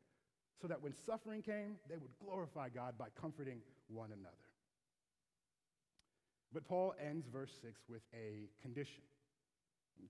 so 0.62 0.67
that 0.67 0.82
when 0.82 0.93
suffering 1.06 1.41
came, 1.41 1.78
they 1.89 1.97
would 1.97 2.12
glorify 2.24 2.69
God 2.69 2.97
by 2.97 3.08
comforting 3.19 3.60
one 3.88 4.12
another. 4.12 4.36
But 6.54 6.67
Paul 6.67 6.93
ends 7.04 7.28
verse 7.28 7.52
6 7.62 7.82
with 7.89 8.02
a 8.13 8.50
condition 8.62 9.04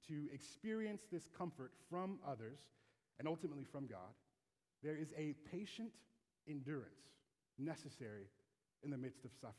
to 0.07 0.27
experience 0.33 1.03
this 1.11 1.27
comfort 1.37 1.71
from 1.89 2.19
others 2.27 2.59
and 3.19 3.27
ultimately 3.27 3.65
from 3.71 3.87
God, 3.87 4.15
there 4.83 4.95
is 4.95 5.13
a 5.17 5.35
patient 5.51 5.91
endurance 6.49 6.89
necessary 7.59 8.25
in 8.83 8.89
the 8.89 8.97
midst 8.97 9.23
of 9.25 9.31
suffering. 9.39 9.55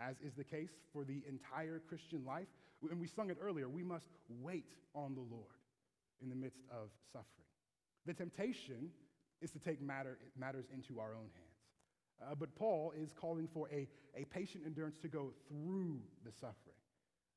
As 0.00 0.16
is 0.24 0.34
the 0.34 0.44
case 0.44 0.70
for 0.92 1.04
the 1.04 1.22
entire 1.28 1.80
Christian 1.88 2.24
life, 2.24 2.48
and 2.90 3.00
we 3.00 3.06
sung 3.06 3.30
it 3.30 3.38
earlier, 3.40 3.68
we 3.68 3.82
must 3.82 4.10
wait 4.28 4.72
on 4.94 5.14
the 5.14 5.20
Lord 5.20 5.58
in 6.20 6.28
the 6.28 6.36
midst 6.36 6.62
of 6.70 6.90
suffering. 7.12 7.46
The 8.06 8.14
temptation 8.14 8.90
is 9.40 9.50
to 9.52 9.58
take 9.58 9.80
matter, 9.80 10.18
matters 10.38 10.66
into 10.72 11.00
our 11.00 11.14
own 11.14 11.28
hands. 11.34 11.48
Uh, 12.20 12.34
but 12.34 12.54
Paul 12.56 12.92
is 13.00 13.12
calling 13.12 13.48
for 13.52 13.68
a, 13.72 13.86
a 14.16 14.24
patient 14.26 14.64
endurance 14.66 14.98
to 14.98 15.08
go 15.08 15.32
through 15.48 16.00
the 16.24 16.32
suffering 16.32 16.76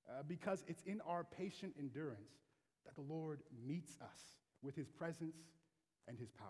uh, 0.10 0.24
because 0.28 0.64
it's 0.68 0.84
in 0.84 1.02
our 1.08 1.24
patient 1.24 1.74
endurance 1.80 2.32
that 2.86 2.96
the 2.96 3.14
Lord 3.14 3.42
meets 3.68 3.98
us 4.02 4.20
with 4.64 4.76
his 4.76 4.90
presence 4.90 5.36
and 6.08 6.18
his 6.18 6.32
power. 6.32 6.48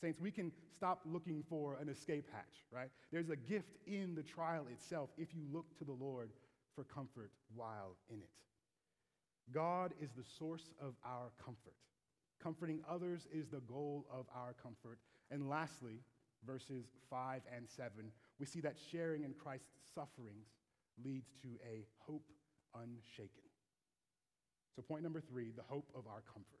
Saints, 0.00 0.20
we 0.20 0.30
can 0.30 0.52
stop 0.76 1.00
looking 1.04 1.42
for 1.48 1.76
an 1.80 1.88
escape 1.88 2.26
hatch, 2.32 2.64
right? 2.70 2.90
There's 3.10 3.30
a 3.30 3.36
gift 3.36 3.76
in 3.86 4.14
the 4.14 4.22
trial 4.22 4.66
itself 4.70 5.10
if 5.16 5.34
you 5.34 5.42
look 5.52 5.76
to 5.78 5.84
the 5.84 5.92
Lord 5.92 6.30
for 6.74 6.84
comfort 6.84 7.32
while 7.54 7.96
in 8.08 8.18
it. 8.18 8.30
God 9.52 9.92
is 10.00 10.10
the 10.12 10.22
source 10.38 10.70
of 10.80 10.94
our 11.04 11.30
comfort. 11.44 11.74
Comforting 12.42 12.80
others 12.88 13.26
is 13.32 13.48
the 13.48 13.60
goal 13.60 14.06
of 14.12 14.26
our 14.34 14.54
comfort. 14.62 14.98
And 15.30 15.48
lastly, 15.48 16.00
verses 16.46 16.86
5 17.10 17.42
and 17.54 17.68
7, 17.68 17.90
we 18.38 18.46
see 18.46 18.60
that 18.60 18.76
sharing 18.92 19.24
in 19.24 19.34
Christ's 19.34 19.68
sufferings 19.94 20.46
leads 21.04 21.28
to 21.42 21.48
a 21.68 21.86
hope 21.98 22.30
unshaken. 22.74 23.48
So, 24.76 24.82
point 24.82 25.02
number 25.02 25.20
three 25.20 25.50
the 25.50 25.62
hope 25.62 25.90
of 25.96 26.06
our 26.06 26.22
comfort 26.32 26.60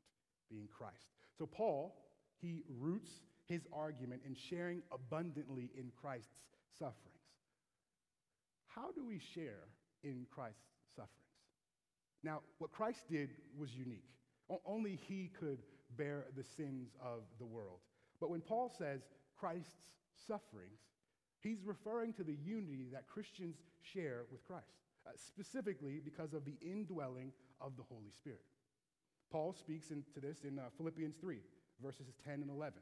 being 0.50 0.66
Christ. 0.66 1.06
So, 1.38 1.46
Paul, 1.46 1.94
he 2.40 2.62
roots 2.80 3.10
his 3.46 3.62
argument 3.72 4.22
in 4.26 4.34
sharing 4.34 4.82
abundantly 4.92 5.70
in 5.76 5.90
Christ's 6.00 6.42
sufferings. 6.78 7.18
How 8.66 8.90
do 8.92 9.04
we 9.06 9.20
share 9.34 9.68
in 10.02 10.26
Christ's 10.30 10.62
sufferings? 10.94 11.12
Now, 12.22 12.40
what 12.58 12.72
Christ 12.72 13.00
did 13.08 13.30
was 13.56 13.70
unique. 13.74 14.17
Only 14.66 14.98
he 15.08 15.30
could 15.38 15.58
bear 15.96 16.26
the 16.36 16.44
sins 16.44 16.90
of 17.02 17.22
the 17.38 17.46
world. 17.46 17.80
But 18.20 18.30
when 18.30 18.40
Paul 18.40 18.72
says 18.76 19.02
Christ's 19.38 19.94
sufferings, 20.26 20.80
he's 21.40 21.62
referring 21.64 22.12
to 22.14 22.24
the 22.24 22.36
unity 22.44 22.88
that 22.92 23.06
Christians 23.06 23.56
share 23.82 24.24
with 24.30 24.46
Christ, 24.46 24.66
uh, 25.06 25.10
specifically 25.16 26.00
because 26.04 26.32
of 26.32 26.44
the 26.44 26.56
indwelling 26.60 27.32
of 27.60 27.76
the 27.76 27.82
Holy 27.82 28.10
Spirit. 28.10 28.42
Paul 29.30 29.52
speaks 29.52 29.90
into 29.90 30.20
this 30.20 30.44
in 30.44 30.58
uh, 30.58 30.62
Philippians 30.76 31.16
3, 31.20 31.38
verses 31.82 32.06
10 32.24 32.34
and 32.42 32.50
11. 32.50 32.78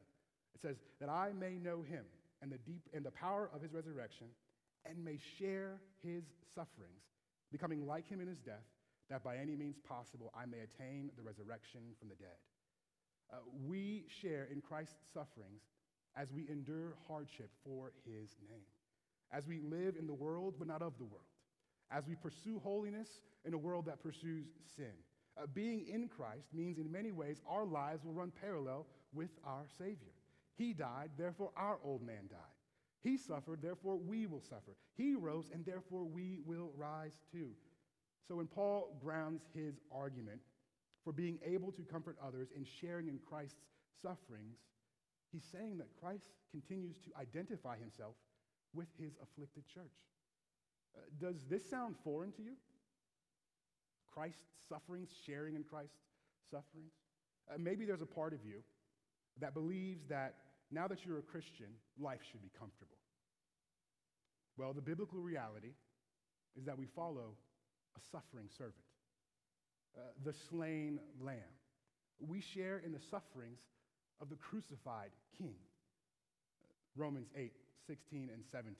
It 0.55 0.61
says, 0.61 0.77
That 1.01 1.09
I 1.09 1.33
may 1.33 1.59
know 1.59 1.83
him 1.83 2.05
and 2.43 2.51
the 2.51 2.59
deep 2.59 2.83
and 2.95 3.05
the 3.05 3.11
power 3.11 3.51
of 3.53 3.63
his 3.63 3.73
resurrection, 3.73 4.29
and 4.89 5.05
may 5.05 5.19
share 5.39 5.81
his 6.03 6.25
sufferings, 6.55 7.03
becoming 7.51 7.87
like 7.87 8.09
him 8.09 8.21
in 8.21 8.29
his 8.29 8.39
death, 8.39 8.65
that 9.11 9.23
by 9.23 9.37
any 9.37 9.57
means 9.57 9.77
possible 9.79 10.33
I 10.37 10.47
may 10.47 10.59
attain 10.59 11.11
the 11.17 11.23
resurrection 11.23 11.81
from 11.99 12.09
the 12.09 12.17
dead. 12.17 12.39
Uh, 13.33 13.37
we 13.67 14.05
share 14.21 14.49
in 14.53 14.61
Christ's 14.61 14.97
sufferings 15.13 15.63
as 16.17 16.33
we 16.33 16.49
endure 16.49 16.97
hardship 17.09 17.51
for 17.65 17.93
his 18.05 18.31
name, 18.49 18.67
as 19.33 19.47
we 19.47 19.61
live 19.61 19.97
in 19.99 20.07
the 20.07 20.15
world 20.15 20.55
but 20.59 20.69
not 20.69 20.83
of 20.83 20.97
the 20.99 21.05
world, 21.05 21.27
as 21.91 22.07
we 22.07 22.15
pursue 22.15 22.61
holiness 22.63 23.21
in 23.45 23.55
a 23.55 23.59
world 23.59 23.87
that 23.87 24.03
pursues 24.03 24.47
sin. 24.77 24.93
Uh, 25.39 25.47
being 25.53 25.87
in 25.87 26.09
Christ 26.09 26.55
means 26.55 26.79
in 26.79 26.91
many 26.91 27.13
ways 27.13 27.43
our 27.49 27.67
lives 27.67 28.05
will 28.05 28.15
run 28.15 28.33
parallel 28.41 28.87
with 29.13 29.31
our 29.45 29.67
Savior. 29.79 30.15
He 30.57 30.73
died, 30.73 31.11
therefore 31.19 31.51
our 31.57 31.79
old 31.85 32.03
man 32.03 32.29
died. 32.31 32.57
He 33.03 33.19
suffered, 33.19 33.61
therefore 33.63 33.99
we 33.99 34.27
will 34.27 34.41
suffer. 34.41 34.75
He 34.97 35.15
rose, 35.15 35.51
and 35.53 35.65
therefore 35.65 36.05
we 36.05 36.39
will 36.47 36.71
rise 36.77 37.19
too. 37.31 37.51
So 38.29 38.37
when 38.37 38.47
Paul 38.47 38.97
grounds 39.01 39.43
his 39.55 39.75
argument 39.93 40.41
for 41.05 41.13
being 41.13 41.39
able 41.45 41.71
to 41.73 41.83
comfort 41.83 42.17
others 42.25 42.49
in 42.55 42.67
sharing 42.81 43.09
in 43.09 43.19
Christ's 43.29 43.61
sufferings, 44.03 44.59
he's 45.33 45.45
saying 45.53 45.79
that 45.79 45.89
Christ 46.01 46.31
continues 46.51 46.97
to 46.99 47.11
identify 47.21 47.77
himself 47.79 48.15
with 48.75 48.89
his 48.99 49.13
afflicted 49.23 49.65
church. 49.73 49.95
Uh, 50.97 51.01
does 51.21 51.37
this 51.49 51.69
sound 51.69 51.95
foreign 52.03 52.33
to 52.33 52.43
you? 52.43 52.53
Christ's 54.13 54.43
sufferings, 54.69 55.11
sharing 55.25 55.55
in 55.55 55.63
Christ's 55.63 55.99
sufferings? 56.51 56.93
Uh, 57.49 57.59
maybe 57.59 57.85
there's 57.85 58.03
a 58.03 58.07
part 58.07 58.33
of 58.33 58.41
you 58.45 58.63
that 59.41 59.55
believes 59.55 60.05
that 60.09 60.35
now 60.73 60.89
that 60.89 61.05
you're 61.05 61.19
a 61.19 61.23
Christian, 61.23 61.69
life 62.01 62.21
should 62.31 62.43
be 62.43 62.51
comfortable. 62.59 62.97
Well, 64.57 64.73
the 64.73 64.81
biblical 64.81 65.21
reality 65.21 65.75
is 66.59 66.65
that 66.65 66.79
we 66.79 66.87
follow 66.87 67.37
a 67.97 68.01
suffering 68.13 68.49
servant, 68.57 68.75
uh, 69.97 70.01
the 70.25 70.35
slain 70.51 71.01
lamb. 71.21 71.55
We 72.21 72.41
share 72.41 72.79
in 72.85 72.93
the 72.93 73.01
sufferings 73.11 73.61
of 74.21 74.29
the 74.29 74.37
crucified 74.37 75.11
king. 75.37 75.57
Romans 76.97 77.29
8, 77.37 77.53
16 77.87 78.31
and 78.33 78.43
17. 78.51 78.75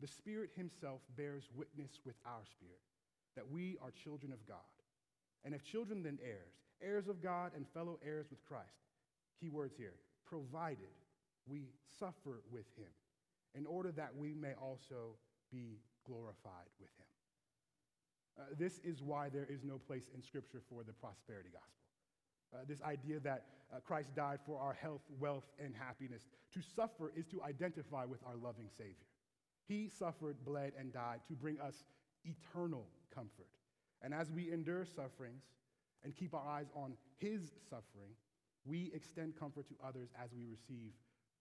The 0.00 0.06
Spirit 0.08 0.50
Himself 0.56 1.00
bears 1.16 1.44
witness 1.54 2.00
with 2.04 2.16
our 2.26 2.42
spirit 2.50 2.80
that 3.36 3.50
we 3.50 3.76
are 3.82 3.90
children 3.90 4.32
of 4.32 4.46
God. 4.46 4.58
And 5.44 5.54
if 5.54 5.62
children, 5.64 6.02
then 6.02 6.18
heirs, 6.24 6.54
heirs 6.82 7.08
of 7.08 7.22
God 7.22 7.52
and 7.54 7.66
fellow 7.74 7.98
heirs 8.04 8.26
with 8.30 8.44
Christ. 8.44 8.68
Key 9.40 9.50
words 9.50 9.74
here 9.76 9.94
provided 10.24 10.94
we 11.46 11.68
suffer 11.98 12.42
with 12.50 12.66
Him, 12.76 12.90
in 13.54 13.66
order 13.66 13.92
that 13.92 14.16
we 14.16 14.34
may 14.34 14.54
also 14.60 15.16
be 15.52 15.78
glorified 16.06 16.70
with 16.80 16.90
Him. 16.98 17.13
Uh, 18.38 18.42
this 18.58 18.80
is 18.82 19.02
why 19.02 19.28
there 19.28 19.46
is 19.48 19.62
no 19.62 19.78
place 19.78 20.10
in 20.14 20.22
Scripture 20.22 20.60
for 20.68 20.82
the 20.82 20.92
prosperity 20.92 21.50
gospel. 21.52 21.70
Uh, 22.54 22.58
this 22.68 22.82
idea 22.82 23.20
that 23.20 23.44
uh, 23.72 23.80
Christ 23.80 24.14
died 24.14 24.38
for 24.46 24.60
our 24.60 24.72
health, 24.72 25.02
wealth, 25.18 25.44
and 25.62 25.74
happiness. 25.74 26.26
To 26.54 26.60
suffer 26.74 27.12
is 27.16 27.26
to 27.26 27.42
identify 27.42 28.04
with 28.04 28.20
our 28.26 28.36
loving 28.36 28.68
Savior. 28.76 29.08
He 29.66 29.88
suffered, 29.88 30.36
bled, 30.44 30.72
and 30.78 30.92
died 30.92 31.20
to 31.28 31.34
bring 31.34 31.60
us 31.60 31.84
eternal 32.24 32.86
comfort. 33.14 33.48
And 34.02 34.12
as 34.12 34.30
we 34.30 34.52
endure 34.52 34.84
sufferings 34.84 35.42
and 36.04 36.14
keep 36.14 36.34
our 36.34 36.46
eyes 36.46 36.66
on 36.74 36.94
His 37.18 37.52
suffering, 37.70 38.12
we 38.64 38.90
extend 38.94 39.38
comfort 39.38 39.66
to 39.68 39.74
others 39.84 40.10
as 40.22 40.30
we 40.36 40.44
receive 40.44 40.92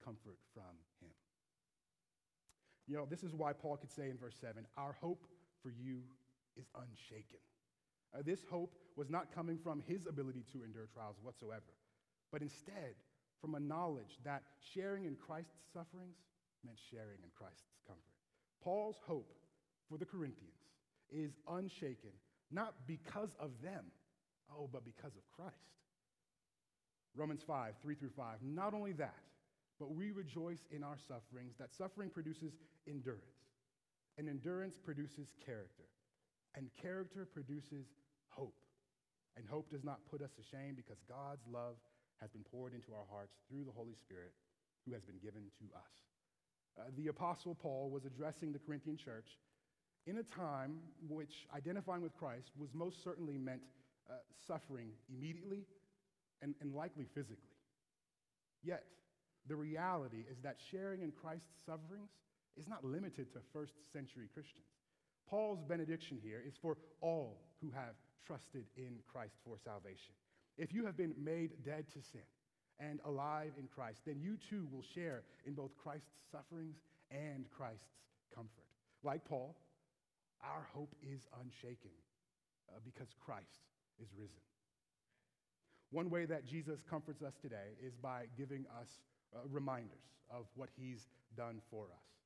comfort 0.04 0.38
from 0.54 0.76
Him. 1.02 1.12
You 2.88 2.98
know, 2.98 3.08
this 3.10 3.24
is 3.24 3.34
why 3.34 3.54
Paul 3.54 3.78
could 3.78 3.92
say 3.92 4.10
in 4.10 4.18
verse 4.18 4.36
7 4.40 4.66
Our 4.78 4.94
hope 5.02 5.26
for 5.62 5.70
you 5.70 6.02
is 6.58 6.66
unshaken. 6.76 7.40
Uh, 8.14 8.22
this 8.26 8.40
hope 8.50 8.74
was 8.96 9.10
not 9.10 9.34
coming 9.34 9.58
from 9.58 9.82
his 9.88 10.06
ability 10.06 10.46
to 10.54 10.64
endure 10.64 10.88
trials 10.94 11.18
whatsoever, 11.22 11.74
but 12.32 12.42
instead 12.42 12.94
from 13.42 13.56
a 13.56 13.60
knowledge 13.60 14.20
that 14.24 14.44
sharing 14.74 15.06
in 15.06 15.16
Christ's 15.16 15.58
sufferings 15.74 16.18
meant 16.64 16.78
sharing 16.92 17.20
in 17.24 17.30
Christ's 17.36 17.66
comfort. 17.88 18.02
Paul's 18.64 18.98
hope 19.06 19.34
for 19.90 19.98
the 19.98 20.06
Corinthians 20.06 20.54
is 21.12 21.32
unshaken, 21.50 22.12
not 22.52 22.74
because 22.88 23.36
of 23.40 23.52
them, 23.62 23.86
oh, 24.52 24.70
but 24.72 24.86
because 24.86 25.16
of 25.16 25.24
Christ. 25.36 25.58
Romans 27.16 27.42
5, 27.46 27.74
3 27.82 27.96
through 27.96 28.14
5. 28.16 28.26
Not 28.42 28.74
only 28.74 28.94
that, 28.94 29.24
but 29.80 29.94
we 29.94 30.12
rejoice 30.12 30.62
in 30.72 30.84
our 30.84 30.98
sufferings, 31.08 31.56
that 31.60 31.74
suffering 31.74 32.10
produces 32.10 32.54
endurance, 32.88 33.22
and 34.18 34.30
endurance 34.30 34.78
produces 34.78 35.28
character 35.46 35.84
and 36.56 36.70
character 36.82 37.26
produces 37.26 37.86
hope. 38.30 38.56
And 39.36 39.46
hope 39.50 39.72
does 39.72 39.84
not 39.84 40.00
put 40.12 40.22
us 40.22 40.30
to 40.38 40.44
shame 40.56 40.76
because 40.76 40.98
God's 41.10 41.42
love 41.50 41.76
has 42.22 42.30
been 42.30 42.44
poured 42.44 42.74
into 42.74 42.94
our 42.94 43.06
hearts 43.10 43.34
through 43.50 43.66
the 43.66 43.72
Holy 43.72 43.96
Spirit 44.06 44.34
who 44.86 44.94
has 44.94 45.02
been 45.04 45.18
given 45.18 45.50
to 45.60 45.66
us. 45.76 45.94
Uh, 46.78 46.90
the 46.98 47.08
Apostle 47.08 47.56
Paul 47.56 47.90
was 47.90 48.06
addressing 48.06 48.52
the 48.52 48.60
Corinthian 48.60 48.98
church 48.98 49.28
in 50.06 50.18
a 50.18 50.24
time 50.36 50.80
which 51.08 51.48
identifying 51.56 52.02
with 52.02 52.16
Christ 52.18 52.52
was 52.58 52.70
most 52.74 53.04
certainly 53.04 53.38
meant 53.38 53.62
uh, 54.10 54.16
suffering 54.48 54.90
immediately 55.10 55.66
and, 56.42 56.56
and 56.62 56.74
likely 56.74 57.06
physically. 57.14 57.58
Yet, 58.64 58.84
the 59.48 59.56
reality 59.56 60.26
is 60.30 60.38
that 60.44 60.58
sharing 60.72 61.02
in 61.02 61.12
Christ's 61.12 61.48
sufferings 61.66 62.12
is 62.58 62.68
not 62.68 62.84
limited 62.84 63.34
to 63.34 63.40
first 63.52 63.74
century 63.92 64.28
Christians. 64.34 64.73
Paul's 65.30 65.64
benediction 65.64 66.20
here 66.22 66.42
is 66.46 66.56
for 66.62 66.78
all 67.02 67.42
who 67.62 67.72
have 67.72 67.96
trusted 68.26 68.66
in 68.78 69.00
Christ 69.12 69.36
for 69.46 69.58
salvation. 69.64 70.14
If 70.58 70.74
you 70.74 70.86
have 70.86 70.98
been 70.98 71.14
made 71.18 71.64
dead 71.66 71.86
to 71.94 72.02
sin 72.02 72.22
and 72.80 73.00
alive 73.06 73.54
in 73.58 73.68
Christ, 73.68 74.02
then 74.06 74.20
you 74.20 74.38
too 74.38 74.68
will 74.72 74.84
share 74.84 75.24
in 75.46 75.54
both 75.54 75.76
Christ's 75.76 76.12
sufferings 76.32 76.78
and 77.12 77.46
Christ's 77.50 77.88
comfort. 78.34 78.66
Like 79.04 79.26
Paul, 79.26 79.56
our 80.42 80.68
hope 80.74 80.96
is 81.02 81.28
unshaken 81.42 81.92
uh, 82.70 82.80
because 82.84 83.14
Christ 83.26 83.68
is 84.02 84.10
risen. 84.18 84.40
One 85.92 86.10
way 86.10 86.26
that 86.26 86.46
Jesus 86.46 86.82
comforts 86.90 87.22
us 87.22 87.36
today 87.42 87.78
is 87.86 87.96
by 87.96 88.26
giving 88.36 88.66
us 88.82 88.90
uh, 89.36 89.40
reminders 89.50 90.18
of 90.30 90.46
what 90.56 90.70
he's 90.76 91.08
done 91.38 91.62
for 91.70 91.86
us. 91.86 92.23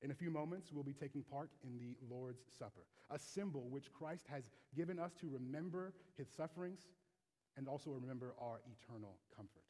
In 0.00 0.12
a 0.12 0.14
few 0.14 0.30
moments, 0.30 0.70
we'll 0.72 0.84
be 0.84 0.92
taking 0.92 1.22
part 1.22 1.50
in 1.64 1.76
the 1.78 1.96
Lord's 2.08 2.42
Supper, 2.56 2.86
a 3.10 3.18
symbol 3.18 3.66
which 3.68 3.92
Christ 3.92 4.22
has 4.30 4.50
given 4.76 4.98
us 4.98 5.12
to 5.20 5.28
remember 5.28 5.92
his 6.16 6.28
sufferings 6.28 6.80
and 7.56 7.66
also 7.66 7.90
remember 7.90 8.34
our 8.40 8.60
eternal 8.70 9.18
comfort. 9.34 9.64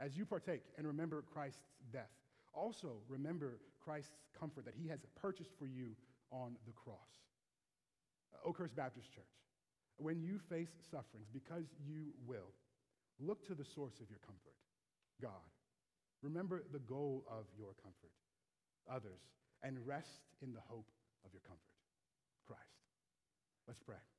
As 0.00 0.16
you 0.16 0.24
partake 0.24 0.62
and 0.78 0.86
remember 0.86 1.22
Christ's 1.22 1.60
death, 1.92 2.10
also 2.54 2.96
remember 3.08 3.60
Christ's 3.78 4.16
comfort 4.38 4.64
that 4.64 4.74
he 4.74 4.88
has 4.88 5.00
purchased 5.20 5.52
for 5.58 5.66
you 5.66 5.94
on 6.30 6.56
the 6.66 6.72
cross. 6.72 7.20
Oakhurst 8.46 8.74
Baptist 8.74 9.12
Church, 9.12 9.24
when 9.98 10.22
you 10.22 10.38
face 10.48 10.70
sufferings, 10.90 11.28
because 11.30 11.64
you 11.86 12.14
will, 12.26 12.54
look 13.20 13.46
to 13.46 13.54
the 13.54 13.64
source 13.64 14.00
of 14.00 14.08
your 14.08 14.18
comfort, 14.26 14.56
God. 15.20 15.30
Remember 16.22 16.64
the 16.72 16.78
goal 16.78 17.24
of 17.30 17.44
your 17.58 17.74
comfort, 17.82 18.10
others 18.90 19.20
and 19.62 19.78
rest 19.86 20.22
in 20.42 20.52
the 20.52 20.60
hope 20.68 20.90
of 21.24 21.32
your 21.32 21.42
comfort, 21.46 21.76
Christ. 22.46 22.60
Let's 23.66 23.80
pray. 23.80 24.11